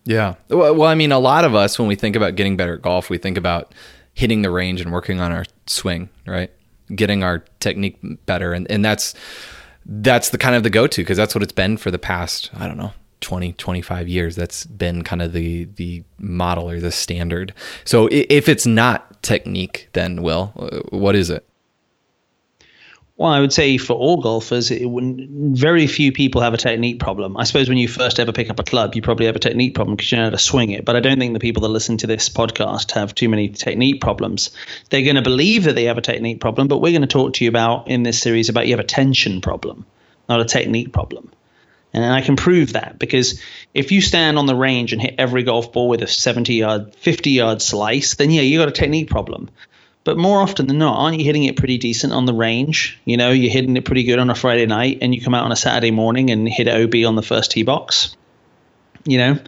Yeah. 0.07 0.35
Well, 0.49 0.75
well, 0.75 0.89
I 0.89 0.95
mean, 0.95 1.11
a 1.11 1.19
lot 1.19 1.43
of 1.43 1.53
us, 1.53 1.77
when 1.77 1.87
we 1.87 1.95
think 1.95 2.15
about 2.15 2.35
getting 2.35 2.57
better 2.57 2.75
at 2.75 2.81
golf, 2.81 3.09
we 3.09 3.17
think 3.17 3.37
about 3.37 3.73
hitting 4.13 4.41
the 4.41 4.49
range 4.49 4.81
and 4.81 4.91
working 4.91 5.19
on 5.19 5.31
our 5.31 5.45
swing, 5.67 6.09
right? 6.25 6.51
getting 6.95 7.23
our 7.23 7.39
technique 7.59 7.97
better 8.25 8.53
and 8.53 8.69
and 8.71 8.83
that's 8.83 9.13
that's 9.85 10.29
the 10.29 10.37
kind 10.37 10.55
of 10.55 10.63
the 10.63 10.69
go-to 10.69 11.01
because 11.01 11.17
that's 11.17 11.35
what 11.35 11.43
it's 11.43 11.53
been 11.53 11.77
for 11.77 11.91
the 11.91 11.99
past 11.99 12.49
i 12.55 12.67
don't 12.67 12.77
know 12.77 12.93
20 13.21 13.53
25 13.53 14.07
years 14.07 14.35
that's 14.35 14.65
been 14.65 15.03
kind 15.03 15.21
of 15.21 15.33
the 15.33 15.65
the 15.75 16.03
model 16.19 16.69
or 16.69 16.79
the 16.79 16.91
standard 16.91 17.53
so 17.83 18.07
if 18.11 18.47
it's 18.47 18.65
not 18.65 19.21
technique 19.23 19.89
then 19.93 20.21
will 20.21 20.53
uh, 20.57 20.79
what 20.95 21.15
is 21.15 21.29
it 21.29 21.46
well, 23.17 23.31
I 23.31 23.39
would 23.39 23.51
say 23.51 23.79
for 23.79 23.93
all 23.93 24.21
golfers, 24.21 24.69
it 24.69 24.83
very 24.85 25.87
few 25.87 26.11
people 26.11 26.41
have 26.41 26.53
a 26.53 26.57
technique 26.57 26.99
problem. 26.99 27.35
I 27.35 27.45
suppose 27.45 27.67
when 27.67 27.79
you 27.79 27.87
first 27.87 28.19
ever 28.19 28.31
pick 28.31 28.51
up 28.51 28.59
a 28.59 28.63
club, 28.63 28.93
you 28.93 29.01
probably 29.01 29.25
have 29.25 29.35
a 29.35 29.39
technique 29.39 29.73
problem 29.73 29.95
because 29.95 30.11
you 30.11 30.19
know 30.19 30.25
how 30.25 30.29
to 30.29 30.37
swing 30.37 30.69
it. 30.69 30.85
But 30.85 30.95
I 30.95 30.99
don't 30.99 31.17
think 31.17 31.33
the 31.33 31.39
people 31.39 31.63
that 31.63 31.69
listen 31.69 31.97
to 31.97 32.07
this 32.07 32.29
podcast 32.29 32.91
have 32.91 33.15
too 33.15 33.27
many 33.27 33.49
technique 33.49 34.01
problems. 34.01 34.51
They're 34.91 35.01
going 35.01 35.15
to 35.15 35.23
believe 35.23 35.63
that 35.63 35.73
they 35.73 35.85
have 35.85 35.97
a 35.97 36.01
technique 36.01 36.39
problem, 36.39 36.67
but 36.67 36.77
we're 36.77 36.91
going 36.91 37.01
to 37.01 37.07
talk 37.07 37.33
to 37.33 37.43
you 37.43 37.49
about 37.49 37.87
in 37.87 38.03
this 38.03 38.19
series 38.19 38.49
about 38.49 38.67
you 38.67 38.73
have 38.73 38.79
a 38.79 38.87
tension 38.87 39.41
problem. 39.41 39.85
not 40.29 40.39
a 40.39 40.45
technique 40.45 40.93
problem. 40.93 41.31
And 41.93 42.05
I 42.05 42.21
can 42.21 42.35
prove 42.35 42.73
that 42.73 42.99
because 42.99 43.41
if 43.73 43.91
you 43.91 44.01
stand 44.01 44.37
on 44.37 44.45
the 44.45 44.55
range 44.55 44.93
and 44.93 45.01
hit 45.01 45.15
every 45.17 45.41
golf 45.41 45.73
ball 45.73 45.89
with 45.89 46.03
a 46.03 46.07
70 46.07 46.53
yard, 46.53 46.93
50 46.93 47.31
yard 47.31 47.63
slice, 47.63 48.13
then 48.13 48.29
yeah, 48.29 48.41
you 48.41 48.59
got 48.59 48.67
a 48.67 48.71
technique 48.71 49.09
problem. 49.09 49.49
But 50.07 50.17
more 50.17 50.39
often 50.39 50.67
than 50.67 50.77
not, 50.77 50.97
aren't 50.97 51.19
you 51.19 51.25
hitting 51.25 51.43
it 51.43 51.57
pretty 51.57 51.77
decent 51.77 52.13
on 52.13 52.25
the 52.25 52.33
range? 52.33 52.97
You 53.03 53.17
know, 53.17 53.31
you're 53.31 53.51
hitting 53.51 53.75
it 53.75 53.83
pretty 53.83 54.03
good 54.03 54.19
on 54.19 54.29
a 54.29 54.35
Friday 54.35 54.65
night 54.65 54.99
and 55.01 55.13
you 55.13 55.19
come 55.19 55.33
out 55.33 55.43
on 55.43 55.51
a 55.51 55.55
Saturday 55.57 55.91
morning 55.91 56.29
and 56.29 56.47
hit 56.47 56.69
OB 56.69 57.05
on 57.05 57.15
the 57.15 57.21
first 57.21 57.51
tee 57.51 57.63
box. 57.63 58.15
You 59.03 59.17
know, 59.17 59.39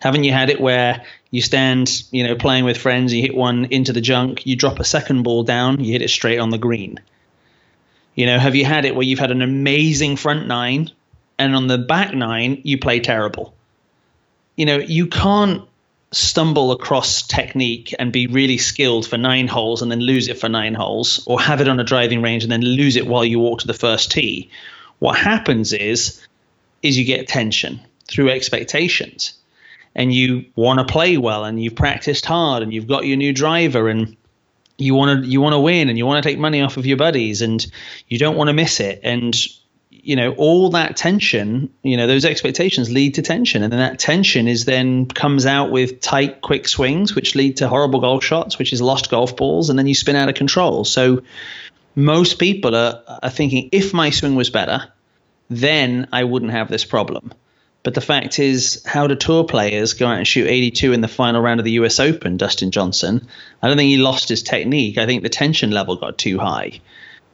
haven't 0.00 0.24
you 0.24 0.32
had 0.32 0.50
it 0.50 0.60
where 0.60 1.04
you 1.30 1.40
stand, 1.40 2.02
you 2.10 2.26
know, 2.26 2.34
playing 2.34 2.64
with 2.64 2.78
friends, 2.78 3.14
you 3.14 3.22
hit 3.22 3.36
one 3.36 3.66
into 3.66 3.92
the 3.92 4.00
junk, 4.00 4.44
you 4.44 4.56
drop 4.56 4.80
a 4.80 4.84
second 4.84 5.22
ball 5.22 5.44
down, 5.44 5.84
you 5.84 5.92
hit 5.92 6.02
it 6.02 6.10
straight 6.10 6.40
on 6.40 6.50
the 6.50 6.58
green? 6.58 6.98
You 8.16 8.26
know, 8.26 8.40
have 8.40 8.56
you 8.56 8.64
had 8.64 8.86
it 8.86 8.96
where 8.96 9.06
you've 9.06 9.20
had 9.20 9.30
an 9.30 9.40
amazing 9.40 10.16
front 10.16 10.48
nine 10.48 10.90
and 11.38 11.54
on 11.54 11.68
the 11.68 11.78
back 11.78 12.12
nine 12.12 12.60
you 12.64 12.76
play 12.76 12.98
terrible? 12.98 13.54
You 14.56 14.66
know, 14.66 14.78
you 14.78 15.06
can't 15.06 15.62
stumble 16.10 16.72
across 16.72 17.22
technique 17.22 17.94
and 17.98 18.12
be 18.12 18.26
really 18.26 18.58
skilled 18.58 19.06
for 19.06 19.18
nine 19.18 19.46
holes 19.46 19.82
and 19.82 19.90
then 19.90 20.00
lose 20.00 20.28
it 20.28 20.38
for 20.38 20.48
nine 20.48 20.74
holes, 20.74 21.22
or 21.26 21.40
have 21.40 21.60
it 21.60 21.68
on 21.68 21.80
a 21.80 21.84
driving 21.84 22.22
range 22.22 22.42
and 22.42 22.52
then 22.52 22.62
lose 22.62 22.96
it 22.96 23.06
while 23.06 23.24
you 23.24 23.38
walk 23.38 23.60
to 23.60 23.66
the 23.66 23.74
first 23.74 24.10
tee. 24.10 24.50
What 25.00 25.18
happens 25.18 25.72
is, 25.72 26.26
is 26.82 26.98
you 26.98 27.04
get 27.04 27.28
tension 27.28 27.80
through 28.06 28.30
expectations, 28.30 29.34
and 29.94 30.14
you 30.14 30.46
want 30.56 30.78
to 30.78 30.90
play 30.90 31.18
well, 31.18 31.44
and 31.44 31.62
you've 31.62 31.74
practiced 31.74 32.24
hard, 32.24 32.62
and 32.62 32.72
you've 32.72 32.86
got 32.86 33.04
your 33.04 33.16
new 33.16 33.32
driver, 33.32 33.88
and 33.88 34.16
you 34.78 34.94
want 34.94 35.24
to 35.24 35.30
you 35.30 35.40
want 35.40 35.54
to 35.54 35.60
win, 35.60 35.88
and 35.88 35.98
you 35.98 36.06
want 36.06 36.22
to 36.22 36.28
take 36.28 36.38
money 36.38 36.62
off 36.62 36.76
of 36.76 36.86
your 36.86 36.96
buddies, 36.96 37.42
and 37.42 37.66
you 38.08 38.18
don't 38.18 38.36
want 38.36 38.48
to 38.48 38.54
miss 38.54 38.80
it, 38.80 39.00
and 39.02 39.36
you 40.02 40.16
know 40.16 40.32
all 40.34 40.70
that 40.70 40.96
tension 40.96 41.72
you 41.82 41.96
know 41.96 42.06
those 42.06 42.24
expectations 42.24 42.90
lead 42.90 43.14
to 43.14 43.22
tension. 43.22 43.62
And 43.62 43.72
then 43.72 43.80
that 43.80 43.98
tension 43.98 44.48
is 44.48 44.64
then 44.64 45.06
comes 45.06 45.46
out 45.46 45.70
with 45.70 46.00
tight 46.00 46.40
quick 46.40 46.68
swings 46.68 47.14
which 47.14 47.34
lead 47.34 47.58
to 47.58 47.68
horrible 47.68 48.00
golf 48.00 48.24
shots 48.24 48.58
which 48.58 48.72
is 48.72 48.80
lost 48.80 49.10
golf 49.10 49.36
balls 49.36 49.70
and 49.70 49.78
then 49.78 49.86
you 49.86 49.94
spin 49.94 50.16
out 50.16 50.28
of 50.28 50.34
control. 50.34 50.84
So 50.84 51.22
most 51.94 52.38
people 52.38 52.74
are, 52.76 53.02
are 53.22 53.30
thinking 53.30 53.70
if 53.72 53.92
my 53.92 54.10
swing 54.10 54.36
was 54.36 54.50
better 54.50 54.90
then 55.50 56.08
i 56.12 56.24
wouldn't 56.24 56.52
have 56.52 56.68
this 56.68 56.84
problem. 56.84 57.32
But 57.84 57.94
the 57.94 58.00
fact 58.00 58.38
is 58.38 58.82
how 58.84 59.06
do 59.06 59.14
tour 59.14 59.44
players 59.44 59.94
go 59.94 60.06
out 60.06 60.18
and 60.18 60.26
shoot 60.26 60.46
82 60.46 60.92
in 60.92 61.00
the 61.00 61.08
final 61.08 61.40
round 61.40 61.60
of 61.60 61.64
the 61.64 61.72
us 61.72 62.00
open 62.00 62.36
dustin 62.36 62.70
johnson? 62.70 63.26
I 63.62 63.68
don't 63.68 63.76
think 63.76 63.88
he 63.88 63.98
lost 63.98 64.28
his 64.28 64.42
technique. 64.42 64.98
I 64.98 65.06
think 65.06 65.22
the 65.22 65.28
tension 65.28 65.70
level 65.70 65.96
got 65.96 66.18
too 66.18 66.38
high 66.38 66.80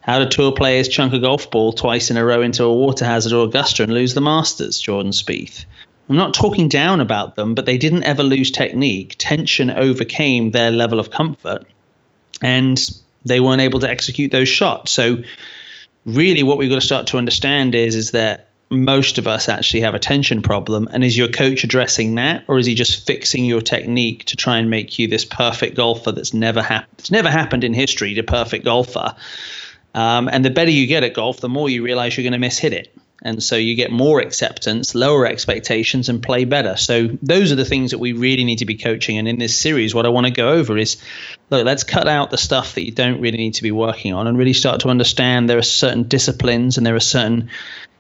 how 0.05 0.19
do 0.19 0.29
tour 0.29 0.53
players 0.53 0.87
chunk 0.89 1.15
a 1.15 1.19
golf 1.19 1.51
ball 1.51 1.73
twice 1.73 2.11
in 2.11 2.19
a 2.19 2.25
row 2.25 2.43
into 2.43 2.63
a 2.63 2.75
water 2.75 3.07
hazard 3.07 3.33
or 3.33 3.47
Augusta 3.47 3.85
and 3.85 3.95
lose 3.95 4.13
the 4.13 4.21
Masters? 4.21 4.79
Jordan 4.79 5.13
Spieth. 5.13 5.65
I'm 6.11 6.17
not 6.17 6.35
talking 6.35 6.69
down 6.69 7.01
about 7.01 7.37
them, 7.37 7.55
but 7.55 7.65
they 7.65 7.79
didn't 7.79 8.05
ever 8.05 8.23
lose 8.23 8.51
technique. 8.51 9.17
Tension 9.17 9.71
overcame 9.71 10.51
their 10.51 10.71
level 10.71 11.01
of 11.01 11.11
comfort, 11.11 11.65
and 12.43 12.79
they 13.25 13.41
weren't 13.41 13.63
able 13.63 13.81
to 13.81 13.89
execute 13.89 14.31
those 14.31 14.49
shots. 14.49 14.93
So, 14.93 15.23
really, 16.05 16.43
what 16.43 16.59
we've 16.59 16.69
got 16.69 16.75
to 16.75 16.87
start 16.87 17.07
to 17.09 17.17
understand 17.17 17.75
is 17.75 17.95
is 17.95 18.11
that 18.11 18.51
most 18.69 19.17
of 19.17 19.27
us 19.27 19.49
actually 19.49 19.81
have 19.81 19.95
a 19.95 19.99
tension 19.99 20.43
problem. 20.43 20.87
And 20.93 21.03
is 21.03 21.17
your 21.17 21.29
coach 21.29 21.65
addressing 21.65 22.17
that, 22.17 22.45
or 22.47 22.59
is 22.59 22.67
he 22.67 22.75
just 22.75 23.07
fixing 23.07 23.47
your 23.47 23.63
technique 23.63 24.27
to 24.27 24.37
try 24.37 24.59
and 24.59 24.69
make 24.69 24.99
you 24.99 25.09
this 25.09 25.25
perfect 25.25 25.77
golfer 25.77 26.13
that's 26.13 26.35
never 26.35 26.61
happened? 26.61 26.95
It's 26.99 27.11
never 27.11 27.31
happened 27.31 27.65
in 27.65 27.73
history 27.73 28.13
to 28.15 28.23
perfect 28.23 28.67
golfer. 28.67 29.15
Um, 29.95 30.29
and 30.31 30.45
the 30.45 30.51
better 30.51 30.71
you 30.71 30.87
get 30.87 31.05
at 31.05 31.15
golf, 31.15 31.41
the 31.41 31.49
more 31.49 31.71
you 31.71 31.83
realize 31.83 32.17
you're 32.17 32.25
going 32.25 32.33
to 32.33 32.39
miss 32.39 32.59
hit 32.59 32.73
it. 32.73 32.95
And 33.23 33.43
so 33.43 33.57
you 33.57 33.75
get 33.75 33.91
more 33.91 34.21
acceptance, 34.21 34.95
lower 34.95 35.27
expectations, 35.27 36.11
and 36.11 36.23
play 36.23 36.45
better. 36.45 36.77
So 36.77 37.09
those 37.23 37.53
are 37.53 37.55
the 37.55 37.65
things 37.65 37.93
that 37.93 37.99
we 37.99 38.13
really 38.13 38.45
need 38.45 38.59
to 38.59 38.67
be 38.67 38.75
coaching. 38.75 39.17
And 39.17 39.27
in 39.27 39.39
this 39.39 39.59
series, 39.59 39.95
what 39.95 40.05
I 40.05 40.11
want 40.11 40.27
to 40.27 40.33
go 40.33 40.51
over 40.51 40.77
is 40.77 41.03
look, 41.49 41.65
let's 41.65 41.85
cut 41.85 42.07
out 42.07 42.31
the 42.31 42.37
stuff 42.37 42.75
that 42.75 42.85
you 42.85 42.93
don't 42.93 43.21
really 43.21 43.39
need 43.39 43.55
to 43.55 43.63
be 43.63 43.71
working 43.71 44.13
on 44.13 44.27
and 44.27 44.37
really 44.37 44.53
start 44.53 44.81
to 44.81 44.91
understand 44.91 45.49
there 45.49 45.57
are 45.57 45.63
certain 45.63 46.03
disciplines 46.03 46.77
and 46.77 46.87
there 46.87 46.97
are 46.97 47.01
certain 47.01 47.49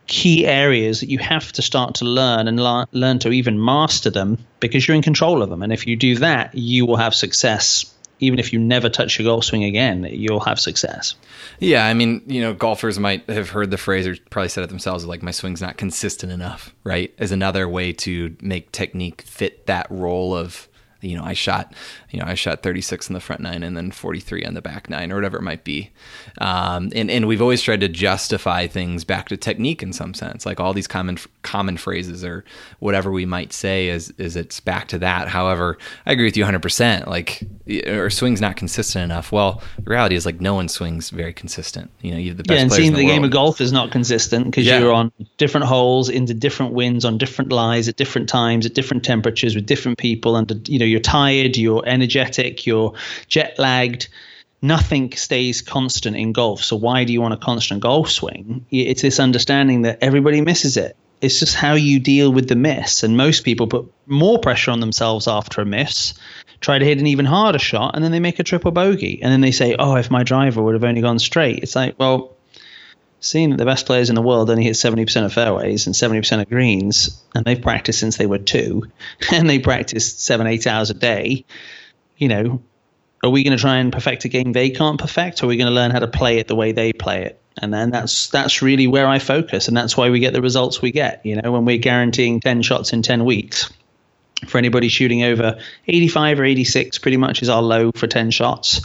key 0.06 0.46
areas 0.46 1.00
that 1.00 1.08
you 1.08 1.18
have 1.18 1.50
to 1.52 1.62
start 1.62 1.94
to 1.94 2.04
learn 2.04 2.46
and 2.46 2.60
la- 2.60 2.84
learn 2.92 3.18
to 3.20 3.30
even 3.30 3.64
master 3.64 4.10
them 4.10 4.36
because 4.60 4.86
you're 4.86 4.94
in 4.94 5.02
control 5.02 5.42
of 5.42 5.48
them. 5.48 5.62
And 5.62 5.72
if 5.72 5.86
you 5.86 5.96
do 5.96 6.16
that, 6.16 6.54
you 6.54 6.84
will 6.84 6.96
have 6.96 7.14
success 7.14 7.93
even 8.21 8.38
if 8.38 8.52
you 8.52 8.59
never 8.59 8.88
touch 8.88 9.18
your 9.18 9.26
golf 9.26 9.44
swing 9.44 9.64
again, 9.64 10.04
you'll 10.11 10.40
have 10.40 10.61
success. 10.61 11.14
Yeah, 11.59 11.87
I 11.87 11.94
mean, 11.94 12.23
you 12.26 12.40
know, 12.40 12.54
golfers 12.54 12.99
might 12.99 13.28
have 13.28 13.50
heard 13.50 13.71
the 13.71 13.78
phrase 13.78 14.06
or 14.06 14.16
probably 14.30 14.49
said 14.49 14.64
it 14.64 14.68
themselves 14.68 15.04
like 15.04 15.23
my 15.23 15.30
swing's 15.30 15.61
not 15.61 15.76
consistent 15.76 16.33
enough, 16.33 16.75
right? 16.85 17.12
Is 17.18 17.33
another 17.33 17.68
way 17.68 17.92
to 17.92 18.37
make 18.40 18.73
technique 18.73 19.23
fit 19.23 19.66
that 19.66 19.87
role 19.90 20.35
of 20.37 20.68
you 21.04 21.16
know, 21.16 21.25
I 21.25 21.32
shot, 21.32 21.75
you 22.11 22.18
know, 22.18 22.26
I 22.26 22.34
shot 22.34 22.62
36 22.62 23.08
in 23.08 23.14
the 23.14 23.20
front 23.20 23.42
nine 23.42 23.62
and 23.62 23.76
then 23.76 23.90
43 23.90 24.44
on 24.44 24.54
the 24.54 24.62
back 24.62 24.88
nine 24.88 25.12
or 25.12 25.16
whatever 25.16 25.38
it 25.38 25.42
might 25.42 25.64
be. 25.64 25.90
Um, 26.38 26.90
and, 26.94 27.11
and 27.11 27.26
we've 27.26 27.42
always 27.42 27.62
tried 27.62 27.80
to 27.80 27.88
justify 27.88 28.66
things 28.66 29.04
back 29.04 29.28
to 29.28 29.37
technique 29.37 29.82
in 29.82 29.92
some 29.92 30.14
sense, 30.14 30.46
like 30.46 30.61
all 30.61 30.73
these 30.73 30.87
common, 30.87 31.18
common 31.42 31.76
phrases 31.76 32.25
or 32.25 32.44
whatever 32.78 33.11
we 33.11 33.26
might 33.26 33.52
say 33.52 33.88
is, 33.88 34.12
is 34.18 34.37
it's 34.37 34.61
back 34.61 34.88
to 34.88 34.99
that. 34.99 35.28
However, 35.28 35.78
I 36.06 36.12
agree 36.12 36.26
with 36.26 36.37
you 36.37 36.44
100%. 36.44 37.06
Like, 37.06 37.42
or 37.87 38.11
swing's 38.11 38.40
not 38.40 38.56
consistent 38.56 39.04
enough. 39.04 39.32
Well, 39.32 39.62
the 39.76 39.90
reality 39.90 40.16
is 40.16 40.26
like 40.26 40.40
no 40.40 40.54
one 40.54 40.68
swings 40.68 41.11
very 41.11 41.32
consistent. 41.32 41.90
You 42.00 42.12
know, 42.12 42.18
you 42.18 42.28
have 42.28 42.37
the 42.37 42.42
best 42.42 42.56
yeah, 42.56 42.62
and 42.62 42.73
seeing 42.73 42.92
the, 42.92 42.99
the 42.99 43.06
game 43.06 43.25
of 43.25 43.30
golf 43.30 43.61
is 43.61 43.73
not 43.73 43.90
consistent 43.90 44.46
because 44.46 44.66
yeah. 44.66 44.78
you're 44.78 44.92
on 44.92 45.12
different 45.38 45.66
holes 45.66 46.08
into 46.08 46.34
different 46.34 46.73
winds 46.73 47.04
on 47.04 47.18
different 47.18 47.52
lies 47.52 47.88
at 47.88 47.96
different 47.96 48.28
times 48.28 48.66
at 48.66 48.75
different 48.75 49.04
temperatures 49.04 49.54
with 49.54 49.66
different 49.66 49.99
people 49.99 50.37
and 50.37 50.68
you 50.68 50.78
know 50.78 50.84
you're 50.94 51.00
tired, 51.02 51.56
you're 51.56 51.82
energetic, 51.84 52.66
you're 52.66 52.94
jet 53.28 53.58
lagged. 53.58 54.08
Nothing 54.62 55.12
stays 55.12 55.60
constant 55.60 56.16
in 56.16 56.32
golf. 56.32 56.62
So 56.62 56.76
why 56.76 57.04
do 57.04 57.12
you 57.12 57.20
want 57.20 57.34
a 57.34 57.36
constant 57.36 57.80
golf 57.80 58.10
swing? 58.10 58.64
It's 58.70 59.02
this 59.02 59.20
understanding 59.20 59.82
that 59.82 59.98
everybody 60.00 60.40
misses 60.40 60.78
it. 60.78 60.96
It's 61.20 61.38
just 61.38 61.54
how 61.54 61.74
you 61.74 61.98
deal 62.00 62.32
with 62.32 62.48
the 62.48 62.56
miss. 62.56 63.02
And 63.02 63.16
most 63.16 63.44
people 63.44 63.66
put 63.66 63.92
more 64.06 64.38
pressure 64.38 64.70
on 64.70 64.80
themselves 64.80 65.26
after 65.26 65.60
a 65.60 65.66
miss, 65.66 66.14
try 66.60 66.78
to 66.78 66.84
hit 66.84 66.98
an 66.98 67.06
even 67.06 67.26
harder 67.26 67.58
shot, 67.58 67.94
and 67.94 68.04
then 68.04 68.12
they 68.12 68.20
make 68.20 68.38
a 68.38 68.44
triple 68.44 68.70
bogey. 68.70 69.20
And 69.22 69.32
then 69.32 69.40
they 69.40 69.50
say, 69.50 69.76
oh, 69.78 69.96
if 69.96 70.10
my 70.10 70.22
driver 70.22 70.62
would 70.62 70.74
have 70.74 70.84
only 70.84 71.02
gone 71.02 71.18
straight. 71.18 71.58
It's 71.62 71.76
like, 71.76 71.98
well, 71.98 72.36
seeing 73.25 73.50
that 73.50 73.57
the 73.57 73.64
best 73.64 73.87
players 73.87 74.11
in 74.11 74.14
the 74.14 74.23
world 74.23 74.50
only 74.50 74.64
hit 74.64 74.75
70% 74.75 75.25
of 75.25 75.33
fairways 75.33 75.87
and 75.87 75.95
70% 75.95 76.40
of 76.40 76.49
greens, 76.49 77.23
and 77.35 77.45
they've 77.45 77.61
practiced 77.61 77.99
since 77.99 78.16
they 78.16 78.26
were 78.26 78.38
two, 78.38 78.90
and 79.33 79.49
they 79.49 79.59
practice 79.59 80.19
seven, 80.19 80.47
eight 80.47 80.66
hours 80.66 80.90
a 80.90 80.95
day, 80.95 81.45
you 82.16 82.28
know, 82.28 82.62
are 83.23 83.31
we 83.31 83.43
going 83.43 83.57
to 83.57 83.61
try 83.61 83.78
and 83.78 83.93
perfect 83.93 84.26
a 84.26 84.28
game 84.28 84.52
they 84.52 84.71
can't 84.71 85.00
perfect, 85.00 85.43
or 85.43 85.47
are 85.47 85.49
we 85.49 85.57
going 85.57 85.69
to 85.69 85.73
learn 85.73 85.90
how 85.90 85.99
to 85.99 86.07
play 86.07 86.38
it 86.38 86.47
the 86.47 86.54
way 86.54 86.73
they 86.73 86.93
play 86.93 87.25
it? 87.25 87.40
And 87.57 87.73
then 87.73 87.90
that's 87.90 88.28
that's 88.28 88.61
really 88.62 88.87
where 88.87 89.07
I 89.07 89.19
focus, 89.19 89.69
and 89.69 89.76
that's 89.76 89.97
why 89.97 90.11
we 90.11 90.19
get 90.19 90.33
the 90.33 90.43
results 90.43 90.83
we 90.83 90.90
get. 90.90 91.25
You 91.25 91.40
know, 91.40 91.52
when 91.52 91.64
we're 91.64 91.78
guaranteeing 91.78 92.40
10 92.40 92.62
shots 92.62 92.93
in 92.93 93.02
10 93.02 93.25
weeks, 93.25 93.73
for 94.47 94.59
anybody 94.59 94.88
shooting 94.88 95.23
over 95.23 95.59
85 95.87 96.40
or 96.40 96.45
86, 96.45 96.99
pretty 96.99 97.16
much 97.16 97.43
is 97.43 97.49
our 97.49 97.62
low 97.62 97.93
for 97.93 98.07
10 98.07 98.31
shots 98.31 98.83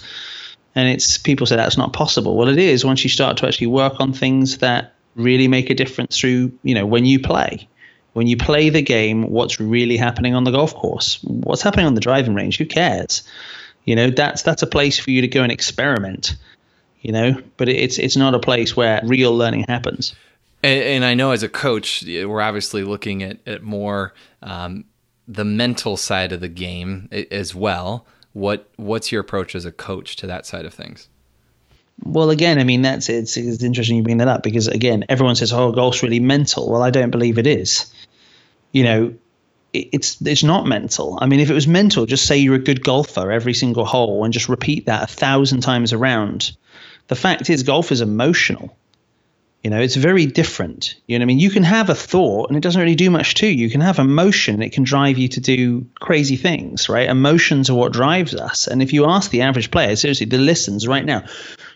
and 0.80 0.90
it's 0.90 1.18
people 1.18 1.46
say 1.46 1.56
that's 1.56 1.78
not 1.78 1.94
possible. 1.94 2.36
Well, 2.36 2.48
it 2.48 2.58
is 2.58 2.86
once 2.86 3.04
you 3.04 3.10
start 3.10 3.38
to 3.38 3.48
actually 3.48 3.68
work 3.68 4.00
on 4.00 4.14
things 4.14 4.60
that 4.60 4.94
really 5.16 5.48
make 5.48 5.70
a 5.70 5.76
difference 5.76 6.20
through, 6.20 6.52
you 6.64 6.74
know, 6.74 6.86
when 6.86 7.06
you 7.06 7.20
play. 7.20 7.68
When 8.14 8.26
you 8.28 8.38
play 8.38 8.70
the 8.70 8.82
game, 8.82 9.30
what's 9.30 9.60
really 9.60 9.98
happening 9.98 10.34
on 10.34 10.44
the 10.44 10.52
golf 10.52 10.74
course? 10.74 11.20
What's 11.24 11.62
happening 11.62 11.86
on 11.86 11.94
the 11.94 12.02
driving 12.02 12.34
range? 12.34 12.58
Who 12.58 12.66
cares? 12.66 13.24
You 13.86 13.96
know, 13.96 14.10
that's 14.10 14.42
that's 14.42 14.64
a 14.64 14.68
place 14.68 15.00
for 15.00 15.12
you 15.12 15.22
to 15.22 15.28
go 15.28 15.44
and 15.44 15.52
experiment. 15.52 16.36
You 17.02 17.12
know, 17.12 17.42
but 17.58 17.70
it's 17.70 17.98
it's 18.00 18.18
not 18.18 18.34
a 18.34 18.40
place 18.40 18.76
where 18.76 19.02
real 19.06 19.36
learning 19.36 19.66
happens. 19.68 20.16
And, 20.64 20.84
and 20.84 21.06
I 21.06 21.14
know 21.14 21.32
as 21.32 21.44
a 21.44 21.50
coach, 21.50 22.04
we're 22.06 22.42
obviously 22.42 22.84
looking 22.84 23.24
at, 23.24 23.38
at 23.46 23.64
more 23.64 24.14
um, 24.42 24.86
the 25.28 25.46
mental 25.46 25.96
side 25.96 26.32
of 26.32 26.42
the 26.42 26.50
game 26.50 27.08
as 27.12 27.54
well 27.56 28.06
what 28.34 28.70
what's 28.76 29.12
your 29.12 29.22
approach 29.22 29.56
as 29.56 29.66
a 29.66 29.72
coach 29.72 30.16
to 30.18 30.28
that 30.28 30.46
side 30.46 30.66
of 30.66 30.74
things? 30.74 31.10
Well, 32.04 32.30
again, 32.30 32.60
I 32.60 32.64
mean 32.64 32.82
that's 32.82 33.10
it's, 33.10 33.36
it's 33.38 33.64
interesting 33.64 33.98
you 33.98 34.04
bring 34.04 34.18
that 34.18 34.28
up 34.28 34.44
because 34.44 34.68
again, 34.68 35.06
everyone 35.10 35.36
says, 35.36 35.52
"Oh, 35.52 35.72
golf's 35.72 36.04
really 36.04 36.20
mental." 36.20 36.70
Well, 36.72 36.82
I 36.82 36.92
don't 36.92 37.12
believe 37.12 37.38
it 37.38 37.48
is. 37.48 37.94
You 38.72 38.84
know, 38.84 39.14
it's 39.74 40.22
it's 40.22 40.44
not 40.44 40.66
mental. 40.66 41.20
I 41.22 41.26
mean, 41.26 41.40
if 41.40 41.50
it 41.50 41.54
was 41.54 41.68
mental, 41.68 42.06
just 42.06 42.26
say 42.26 42.38
you're 42.38 42.56
a 42.56 42.60
good 42.60 42.84
golfer 42.84 43.32
every 43.32 43.54
single 43.54 43.86
hole 43.86 44.24
and 44.24 44.34
just 44.34 44.50
repeat 44.50 44.86
that 44.86 45.04
a 45.04 45.14
thousand 45.14 45.62
times 45.62 45.94
around. 45.94 46.56
The 47.08 47.16
fact 47.16 47.50
is, 47.50 47.64
golf 47.64 47.92
is 47.92 48.02
emotional. 48.02 48.76
You 49.64 49.70
know, 49.70 49.82
it's 49.82 49.96
very 49.96 50.26
different. 50.26 50.96
You 51.06 51.20
know, 51.20 51.24
I 51.24 51.26
mean, 51.26 51.40
you 51.40 51.50
can 51.50 51.64
have 51.64 51.90
a 51.90 51.96
thought 51.96 52.50
and 52.50 52.56
it 52.56 52.62
doesn't 52.62 52.80
really 52.80 52.96
do 52.96 53.10
much 53.10 53.34
to 53.36 53.48
you. 53.48 53.66
You 53.66 53.70
can 53.70 53.82
have 53.82 54.00
emotion 54.00 54.56
and 54.56 54.64
it 54.64 54.72
can 54.72 54.86
drive 54.86 55.18
you 55.18 55.28
to 55.30 55.42
do 55.42 55.86
crazy 56.00 56.38
things, 56.38 56.88
right? 56.88 57.10
Emotions 57.10 57.70
are 57.70 57.76
what 57.76 57.92
drives 57.92 58.34
us. 58.34 58.68
And 58.68 58.82
if 58.82 58.94
you 58.94 59.06
ask 59.06 59.32
the 59.32 59.42
average 59.42 59.70
player, 59.70 59.98
seriously, 59.98 60.28
the 60.28 60.38
listens 60.38 60.88
right 60.88 61.04
now, 61.04 61.26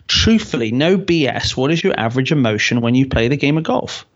truthfully, 0.08 0.72
no 0.72 0.96
BS, 0.96 1.58
what 1.58 1.70
is 1.70 1.84
your 1.84 1.98
average 1.98 2.32
emotion 2.32 2.80
when 2.80 2.94
you 2.94 3.06
play 3.06 3.28
the 3.28 3.36
game 3.36 3.58
of 3.58 3.64
golf? 3.64 4.06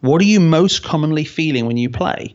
What 0.00 0.20
are 0.20 0.24
you 0.24 0.40
most 0.40 0.82
commonly 0.82 1.24
feeling 1.24 1.66
when 1.66 1.76
you 1.76 1.90
play? 1.90 2.34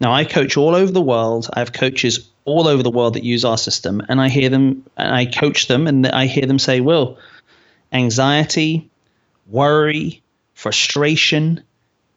Now, 0.00 0.12
I 0.12 0.24
coach 0.24 0.56
all 0.56 0.74
over 0.74 0.90
the 0.90 1.00
world. 1.00 1.48
I 1.52 1.60
have 1.60 1.72
coaches 1.72 2.28
all 2.44 2.66
over 2.66 2.82
the 2.82 2.90
world 2.90 3.14
that 3.14 3.22
use 3.22 3.44
our 3.44 3.56
system, 3.56 4.02
and 4.08 4.20
I 4.20 4.28
hear 4.28 4.48
them, 4.48 4.84
and 4.96 5.14
I 5.14 5.24
coach 5.24 5.68
them, 5.68 5.86
and 5.86 6.04
I 6.04 6.26
hear 6.26 6.46
them 6.46 6.58
say, 6.58 6.80
Will, 6.80 7.18
anxiety, 7.92 8.90
worry, 9.46 10.22
frustration, 10.54 11.62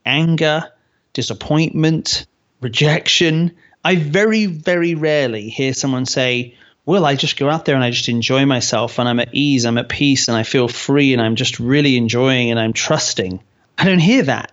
anger, 0.06 0.72
disappointment, 1.14 2.26
rejection. 2.62 3.56
I 3.84 3.96
very, 3.96 4.46
very 4.46 4.96
rarely 4.96 5.50
hear 5.50 5.74
someone 5.74 6.06
say, 6.06 6.56
Well, 6.86 7.06
I 7.06 7.16
just 7.16 7.38
go 7.38 7.50
out 7.50 7.66
there 7.66 7.76
and 7.76 7.84
I 7.84 7.92
just 7.92 8.10
enjoy 8.10 8.46
myself 8.46 9.00
and 9.00 9.08
I'm 9.08 9.20
at 9.20 9.34
ease, 9.34 9.66
I'm 9.66 9.78
at 9.78 9.90
peace, 9.90 10.28
and 10.28 10.38
I 10.38 10.44
feel 10.44 10.68
free 10.68 11.14
and 11.14 11.22
I'm 11.22 11.36
just 11.36 11.60
really 11.60 11.98
enjoying 11.98 12.52
and 12.52 12.60
I'm 12.60 12.74
trusting. 12.74 13.42
I 13.78 13.86
don't 13.86 14.00
hear 14.00 14.24
that. 14.24 14.52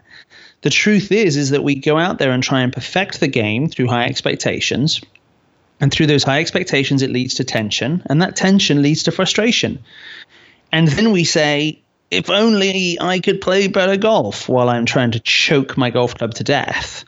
The 0.62 0.70
truth 0.70 1.12
is, 1.12 1.36
is 1.36 1.50
that 1.50 1.62
we 1.62 1.74
go 1.74 1.98
out 1.98 2.18
there 2.18 2.30
and 2.30 2.42
try 2.42 2.62
and 2.62 2.72
perfect 2.72 3.20
the 3.20 3.28
game 3.28 3.68
through 3.68 3.88
high 3.88 4.06
expectations. 4.06 5.02
And 5.80 5.92
through 5.92 6.06
those 6.06 6.22
high 6.22 6.40
expectations, 6.40 7.02
it 7.02 7.10
leads 7.10 7.34
to 7.34 7.44
tension, 7.44 8.02
and 8.06 8.22
that 8.22 8.36
tension 8.36 8.80
leads 8.80 9.02
to 9.02 9.12
frustration. 9.12 9.80
And 10.72 10.88
then 10.88 11.12
we 11.12 11.24
say, 11.24 11.82
if 12.14 12.30
only 12.30 12.98
I 13.00 13.20
could 13.20 13.40
play 13.40 13.68
better 13.68 13.96
golf 13.96 14.48
while 14.48 14.68
I'm 14.68 14.86
trying 14.86 15.12
to 15.12 15.20
choke 15.20 15.76
my 15.76 15.90
golf 15.90 16.14
club 16.14 16.34
to 16.34 16.44
death. 16.44 17.04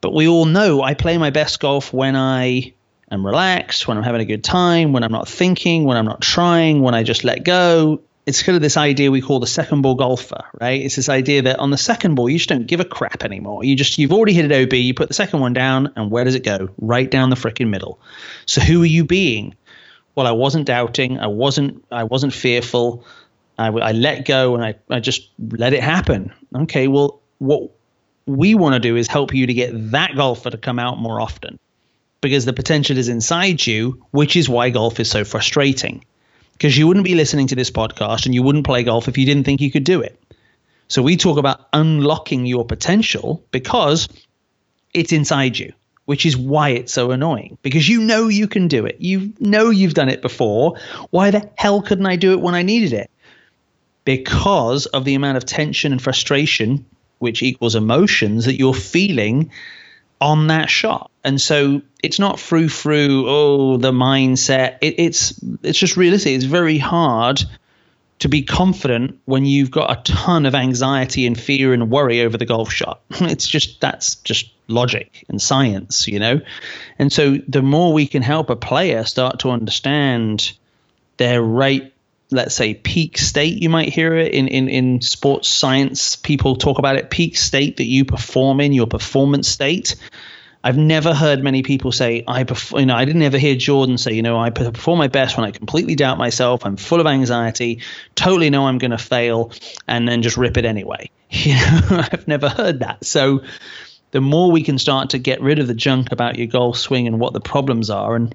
But 0.00 0.14
we 0.14 0.26
all 0.28 0.46
know 0.46 0.82
I 0.82 0.94
play 0.94 1.18
my 1.18 1.30
best 1.30 1.60
golf 1.60 1.92
when 1.92 2.16
I 2.16 2.72
am 3.10 3.26
relaxed, 3.26 3.86
when 3.86 3.96
I'm 3.98 4.02
having 4.02 4.22
a 4.22 4.24
good 4.24 4.44
time, 4.44 4.92
when 4.92 5.02
I'm 5.02 5.12
not 5.12 5.28
thinking, 5.28 5.84
when 5.84 5.96
I'm 5.96 6.06
not 6.06 6.20
trying, 6.20 6.80
when 6.80 6.94
I 6.94 7.02
just 7.02 7.24
let 7.24 7.44
go 7.44 8.00
it's 8.26 8.42
kind 8.42 8.54
of 8.54 8.62
this 8.62 8.76
idea 8.76 9.10
we 9.10 9.20
call 9.20 9.40
the 9.40 9.46
second 9.46 9.82
ball 9.82 9.94
golfer, 9.94 10.44
right? 10.60 10.80
It's 10.80 10.96
this 10.96 11.08
idea 11.08 11.42
that 11.42 11.58
on 11.58 11.70
the 11.70 11.78
second 11.78 12.14
ball, 12.14 12.28
you 12.28 12.38
just 12.38 12.48
don't 12.48 12.66
give 12.66 12.80
a 12.80 12.84
crap 12.84 13.24
anymore. 13.24 13.64
You 13.64 13.74
just, 13.74 13.98
you've 13.98 14.12
already 14.12 14.34
hit 14.34 14.50
it 14.50 14.52
OB, 14.52 14.74
you 14.74 14.94
put 14.94 15.08
the 15.08 15.14
second 15.14 15.40
one 15.40 15.52
down, 15.52 15.92
and 15.96 16.10
where 16.10 16.24
does 16.24 16.34
it 16.34 16.44
go? 16.44 16.68
Right 16.78 17.10
down 17.10 17.30
the 17.30 17.36
freaking 17.36 17.70
middle. 17.70 17.98
So 18.46 18.60
who 18.60 18.82
are 18.82 18.86
you 18.86 19.04
being? 19.04 19.56
Well, 20.14 20.26
I 20.26 20.32
wasn't 20.32 20.66
doubting. 20.66 21.18
I 21.18 21.28
wasn't, 21.28 21.84
I 21.90 22.04
wasn't 22.04 22.34
fearful. 22.34 23.04
I, 23.60 23.68
I 23.68 23.92
let 23.92 24.24
go 24.24 24.54
and 24.54 24.64
I, 24.64 24.74
I 24.88 25.00
just 25.00 25.28
let 25.50 25.74
it 25.74 25.82
happen. 25.82 26.32
Okay. 26.54 26.88
Well, 26.88 27.20
what 27.38 27.70
we 28.26 28.54
want 28.54 28.74
to 28.74 28.80
do 28.80 28.96
is 28.96 29.06
help 29.06 29.34
you 29.34 29.46
to 29.46 29.54
get 29.54 29.70
that 29.90 30.16
golfer 30.16 30.50
to 30.50 30.56
come 30.56 30.78
out 30.78 30.98
more 30.98 31.20
often 31.20 31.58
because 32.20 32.44
the 32.44 32.52
potential 32.52 32.96
is 32.96 33.08
inside 33.08 33.66
you, 33.66 34.02
which 34.12 34.36
is 34.36 34.48
why 34.48 34.70
golf 34.70 34.98
is 34.98 35.10
so 35.10 35.24
frustrating 35.24 36.04
because 36.54 36.76
you 36.76 36.86
wouldn't 36.86 37.04
be 37.04 37.14
listening 37.14 37.46
to 37.48 37.54
this 37.54 37.70
podcast 37.70 38.26
and 38.26 38.34
you 38.34 38.42
wouldn't 38.42 38.66
play 38.66 38.82
golf 38.82 39.08
if 39.08 39.18
you 39.18 39.26
didn't 39.26 39.44
think 39.44 39.60
you 39.60 39.70
could 39.70 39.84
do 39.84 40.00
it. 40.00 40.18
So 40.88 41.02
we 41.02 41.16
talk 41.16 41.38
about 41.38 41.68
unlocking 41.72 42.46
your 42.46 42.64
potential 42.64 43.44
because 43.50 44.08
it's 44.92 45.12
inside 45.12 45.58
you, 45.58 45.72
which 46.06 46.26
is 46.26 46.36
why 46.36 46.70
it's 46.70 46.92
so 46.92 47.10
annoying 47.10 47.56
because 47.62 47.88
you 47.88 48.00
know 48.00 48.28
you 48.28 48.48
can 48.48 48.68
do 48.68 48.84
it. 48.86 48.96
You 49.00 49.32
know 49.38 49.70
you've 49.70 49.94
done 49.94 50.08
it 50.08 50.22
before. 50.22 50.76
Why 51.10 51.30
the 51.30 51.48
hell 51.56 51.82
couldn't 51.82 52.06
I 52.06 52.16
do 52.16 52.32
it 52.32 52.40
when 52.40 52.54
I 52.54 52.62
needed 52.62 52.92
it? 52.92 53.10
Because 54.04 54.86
of 54.86 55.04
the 55.04 55.14
amount 55.14 55.36
of 55.36 55.44
tension 55.44 55.92
and 55.92 56.00
frustration, 56.00 56.86
which 57.18 57.42
equals 57.42 57.74
emotions 57.74 58.46
that 58.46 58.58
you're 58.58 58.74
feeling 58.74 59.50
on 60.20 60.48
that 60.48 60.68
shot. 60.68 61.10
And 61.24 61.40
so 61.40 61.82
it's 62.02 62.18
not 62.18 62.40
through 62.40 62.68
through 62.68 63.24
oh 63.28 63.76
the 63.76 63.92
mindset. 63.92 64.78
It, 64.80 64.94
it's 64.98 65.40
it's 65.62 65.78
just 65.78 65.96
realistic. 65.96 66.34
It's 66.34 66.44
very 66.44 66.78
hard 66.78 67.42
to 68.20 68.28
be 68.28 68.42
confident 68.42 69.18
when 69.24 69.46
you've 69.46 69.70
got 69.70 69.90
a 69.90 70.02
ton 70.02 70.44
of 70.44 70.54
anxiety 70.54 71.26
and 71.26 71.40
fear 71.40 71.72
and 71.72 71.90
worry 71.90 72.20
over 72.20 72.36
the 72.36 72.46
golf 72.46 72.72
shot. 72.72 73.00
It's 73.20 73.46
just 73.46 73.80
that's 73.80 74.16
just 74.16 74.50
logic 74.68 75.24
and 75.28 75.40
science, 75.40 76.06
you 76.06 76.18
know. 76.18 76.40
And 76.98 77.12
so 77.12 77.38
the 77.48 77.62
more 77.62 77.92
we 77.92 78.06
can 78.06 78.22
help 78.22 78.50
a 78.50 78.56
player 78.56 79.04
start 79.04 79.40
to 79.40 79.50
understand 79.50 80.52
their 81.16 81.42
right 81.42 81.92
let's 82.30 82.54
say 82.54 82.74
peak 82.74 83.18
state 83.18 83.62
you 83.62 83.68
might 83.68 83.88
hear 83.88 84.14
it 84.16 84.32
in, 84.32 84.48
in 84.48 84.68
in 84.68 85.00
sports 85.00 85.48
science. 85.48 86.16
People 86.16 86.56
talk 86.56 86.78
about 86.78 86.96
it 86.96 87.10
peak 87.10 87.36
state 87.36 87.78
that 87.78 87.86
you 87.86 88.04
perform 88.04 88.60
in 88.60 88.72
your 88.72 88.86
performance 88.86 89.48
state. 89.48 89.96
I've 90.62 90.76
never 90.76 91.14
heard 91.14 91.42
many 91.42 91.62
people 91.62 91.90
say 91.90 92.22
I 92.26 92.44
you 92.76 92.86
know 92.86 92.94
I 92.94 93.04
didn't 93.04 93.22
ever 93.22 93.38
hear 93.38 93.56
Jordan 93.56 93.98
say 93.98 94.12
you 94.12 94.22
know 94.22 94.38
I 94.38 94.50
perform 94.50 94.98
my 94.98 95.08
best 95.08 95.36
when 95.36 95.46
I 95.46 95.50
completely 95.50 95.94
doubt 95.94 96.18
myself 96.18 96.66
I'm 96.66 96.76
full 96.76 97.00
of 97.00 97.06
anxiety 97.06 97.80
totally 98.14 98.50
know 98.50 98.66
I'm 98.66 98.78
going 98.78 98.90
to 98.90 98.98
fail 98.98 99.52
and 99.88 100.06
then 100.06 100.22
just 100.22 100.36
rip 100.36 100.56
it 100.56 100.64
anyway. 100.64 101.10
You 101.32 101.54
know 101.54 102.02
I've 102.12 102.26
never 102.26 102.48
heard 102.48 102.80
that. 102.80 103.04
So 103.04 103.42
the 104.10 104.20
more 104.20 104.50
we 104.50 104.62
can 104.62 104.78
start 104.78 105.10
to 105.10 105.18
get 105.18 105.40
rid 105.40 105.60
of 105.60 105.68
the 105.68 105.74
junk 105.74 106.10
about 106.10 106.36
your 106.36 106.48
golf 106.48 106.76
swing 106.76 107.06
and 107.06 107.20
what 107.20 107.32
the 107.32 107.40
problems 107.40 107.88
are 107.88 108.16
and 108.16 108.34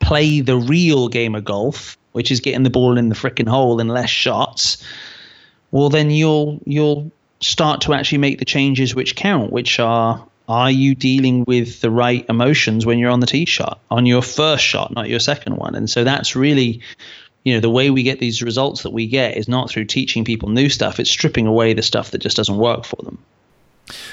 play 0.00 0.40
the 0.40 0.56
real 0.56 1.08
game 1.08 1.34
of 1.34 1.44
golf 1.44 1.98
which 2.16 2.30
is 2.30 2.40
getting 2.40 2.62
the 2.62 2.70
ball 2.70 2.96
in 2.96 3.10
the 3.10 3.14
freaking 3.14 3.46
hole 3.46 3.78
in 3.78 3.88
less 3.88 4.08
shots, 4.08 4.82
well 5.70 5.90
then 5.90 6.10
you'll 6.10 6.58
you'll 6.64 7.12
start 7.40 7.82
to 7.82 7.92
actually 7.92 8.16
make 8.16 8.38
the 8.38 8.46
changes 8.46 8.94
which 8.94 9.14
count, 9.14 9.52
which 9.52 9.78
are 9.78 10.26
are 10.48 10.70
you 10.70 10.94
dealing 10.94 11.44
with 11.46 11.82
the 11.82 11.90
right 11.90 12.24
emotions 12.30 12.86
when 12.86 12.98
you're 12.98 13.10
on 13.10 13.20
the 13.20 13.26
tee 13.26 13.44
shot 13.44 13.80
on 13.90 14.06
your 14.06 14.22
first 14.22 14.64
shot, 14.64 14.94
not 14.94 15.10
your 15.10 15.20
second 15.20 15.56
one? 15.56 15.74
And 15.74 15.90
so 15.90 16.04
that's 16.04 16.34
really 16.34 16.80
you 17.44 17.52
know 17.52 17.60
the 17.60 17.68
way 17.68 17.90
we 17.90 18.02
get 18.02 18.18
these 18.18 18.42
results 18.42 18.82
that 18.84 18.94
we 18.94 19.06
get 19.06 19.36
is 19.36 19.46
not 19.46 19.68
through 19.68 19.84
teaching 19.84 20.24
people 20.24 20.48
new 20.48 20.68
stuff 20.68 20.98
it's 20.98 21.08
stripping 21.08 21.46
away 21.46 21.74
the 21.74 21.82
stuff 21.82 22.10
that 22.10 22.18
just 22.18 22.36
doesn't 22.36 22.56
work 22.56 22.84
for 22.84 23.00
them 23.04 23.18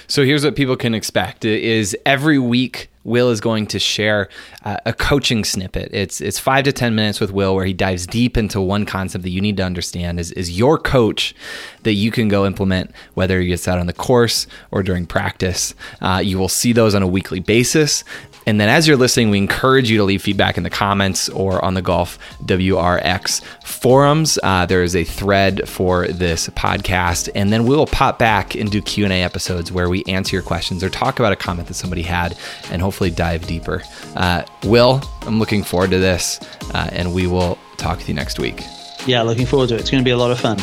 so 0.08 0.24
here's 0.24 0.44
what 0.46 0.56
people 0.56 0.76
can 0.76 0.94
expect 0.94 1.46
is 1.46 1.98
every 2.06 2.40
week 2.40 2.90
Will 3.04 3.32
is 3.32 3.42
going 3.42 3.68
to 3.68 3.80
share 3.80 4.30
uh, 4.64 4.78
a 4.86 4.94
coaching 4.94 5.44
snippet. 5.44 5.90
It's 5.92 6.22
it's 6.22 6.40
five 6.40 6.64
to 6.66 6.72
ten 6.72 6.96
minutes 6.96 7.20
with 7.20 7.32
Will, 7.32 7.54
where 7.54 7.66
he 7.66 7.74
dives 7.74 8.08
deep 8.08 8.38
into 8.38 8.62
one 8.62 8.86
concept 8.86 9.24
that 9.24 9.30
you 9.30 9.42
need 9.42 9.58
to 9.58 9.64
understand 9.64 10.20
is 10.20 10.32
is 10.32 10.58
your 10.58 10.78
coach 10.78 11.36
that 11.84 11.94
you 11.94 12.12
can 12.12 12.30
go 12.30 12.46
implement, 12.46 12.92
whether 13.14 13.42
it's 13.42 13.68
out 13.68 13.78
on 13.78 13.88
the 13.88 13.94
course 13.94 14.48
or 14.72 14.84
during 14.84 15.06
practice. 15.06 15.76
Uh, 16.02 16.22
you 16.24 16.38
will 16.38 16.50
see 16.50 16.72
those 16.72 16.96
on 16.96 17.04
a 17.04 17.08
weekly 17.08 17.42
basis. 17.42 18.06
And 18.46 18.60
then 18.60 18.70
as 18.70 18.88
you're 18.88 18.98
listening, 18.98 19.30
we 19.30 19.38
encourage 19.38 19.90
you 19.90 19.98
to 19.98 20.04
leave 20.04 20.22
feedback 20.22 20.58
in 20.58 20.64
the 20.64 20.70
comments 20.70 21.30
or 21.30 21.64
on 21.64 21.74
the 21.74 21.82
Golf 21.82 22.20
WRX 22.44 23.42
forums. 23.64 24.38
Uh, 24.44 24.66
there 24.66 24.84
is 24.84 24.96
a 24.96 25.04
thread 25.04 25.68
for 25.68 26.08
this 26.08 26.50
podcast, 26.50 27.30
and 27.36 27.52
then 27.52 27.66
we 27.66 27.76
will 27.76 27.88
pop 27.88 28.20
back 28.20 28.56
and 28.56 28.72
do 28.72 28.82
Q 28.82 29.06
and 29.06 29.14
A 29.14 29.24
episodes 29.24 29.72
where 29.72 29.90
we 29.90 30.04
answer 30.06 30.36
your 30.36 30.44
questions 30.44 30.84
or 30.84 30.90
talk 30.90 31.20
about 31.20 31.32
a 31.32 31.38
comment 31.38 31.68
that 31.68 31.76
somebody 31.76 32.02
had, 32.02 32.38
and 32.72 32.82
hopefully 32.82 33.12
dive 33.12 33.48
deeper. 33.48 33.84
Uh, 34.16 34.44
Will, 34.64 35.02
I'm 35.22 35.40
looking 35.40 35.64
forward 35.64 35.92
to 35.92 36.00
this, 36.00 36.40
uh, 36.74 36.90
and 36.92 37.14
we 37.14 37.28
will 37.28 37.58
talk 37.78 37.98
with 37.98 38.08
you 38.08 38.14
next 38.14 38.40
week. 38.40 38.62
Yeah, 39.06 39.22
looking 39.22 39.46
forward 39.46 39.70
to 39.70 39.76
it. 39.76 39.82
It's 39.82 39.90
going 39.90 40.04
to 40.04 40.06
be 40.06 40.12
a 40.12 40.18
lot 40.18 40.32
of 40.32 40.40
fun. 40.40 40.58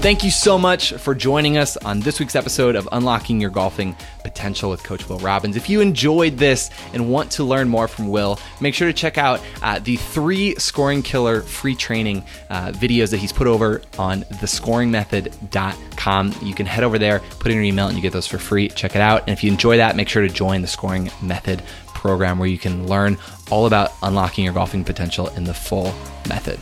Thank 0.00 0.24
you 0.24 0.30
so 0.30 0.58
much 0.58 0.94
for 0.94 1.14
joining 1.14 1.58
us 1.58 1.76
on 1.76 2.00
this 2.00 2.20
week's 2.20 2.34
episode 2.34 2.74
of 2.74 2.88
Unlocking 2.90 3.38
Your 3.38 3.50
Golfing 3.50 3.94
Potential 4.24 4.70
with 4.70 4.82
Coach 4.82 5.06
Will 5.10 5.18
Robbins. 5.18 5.56
If 5.56 5.68
you 5.68 5.82
enjoyed 5.82 6.38
this 6.38 6.70
and 6.94 7.10
want 7.10 7.30
to 7.32 7.44
learn 7.44 7.68
more 7.68 7.86
from 7.86 8.08
Will, 8.08 8.40
make 8.62 8.72
sure 8.72 8.88
to 8.88 8.94
check 8.94 9.18
out 9.18 9.42
uh, 9.60 9.78
the 9.78 9.96
three 9.96 10.54
Scoring 10.54 11.02
Killer 11.02 11.42
free 11.42 11.74
training 11.74 12.24
uh, 12.48 12.72
videos 12.72 13.10
that 13.10 13.18
he's 13.18 13.30
put 13.30 13.46
over 13.46 13.82
on 13.98 14.22
thescoringmethod.com. 14.22 16.34
You 16.40 16.54
can 16.54 16.64
head 16.64 16.82
over 16.82 16.98
there, 16.98 17.18
put 17.38 17.52
in 17.52 17.56
your 17.56 17.64
email, 17.64 17.88
and 17.88 17.94
you 17.94 18.00
get 18.00 18.14
those 18.14 18.26
for 18.26 18.38
free. 18.38 18.70
Check 18.70 18.96
it 18.96 19.02
out. 19.02 19.24
And 19.24 19.30
if 19.30 19.44
you 19.44 19.52
enjoy 19.52 19.76
that, 19.76 19.96
make 19.96 20.08
sure 20.08 20.22
to 20.22 20.30
join 20.32 20.62
the 20.62 20.68
Scoring 20.68 21.10
Method 21.20 21.62
program 21.88 22.38
where 22.38 22.48
you 22.48 22.56
can 22.56 22.86
learn 22.86 23.18
all 23.50 23.66
about 23.66 23.92
unlocking 24.02 24.46
your 24.46 24.54
golfing 24.54 24.82
potential 24.82 25.28
in 25.28 25.44
the 25.44 25.52
full 25.52 25.92
method. 26.26 26.58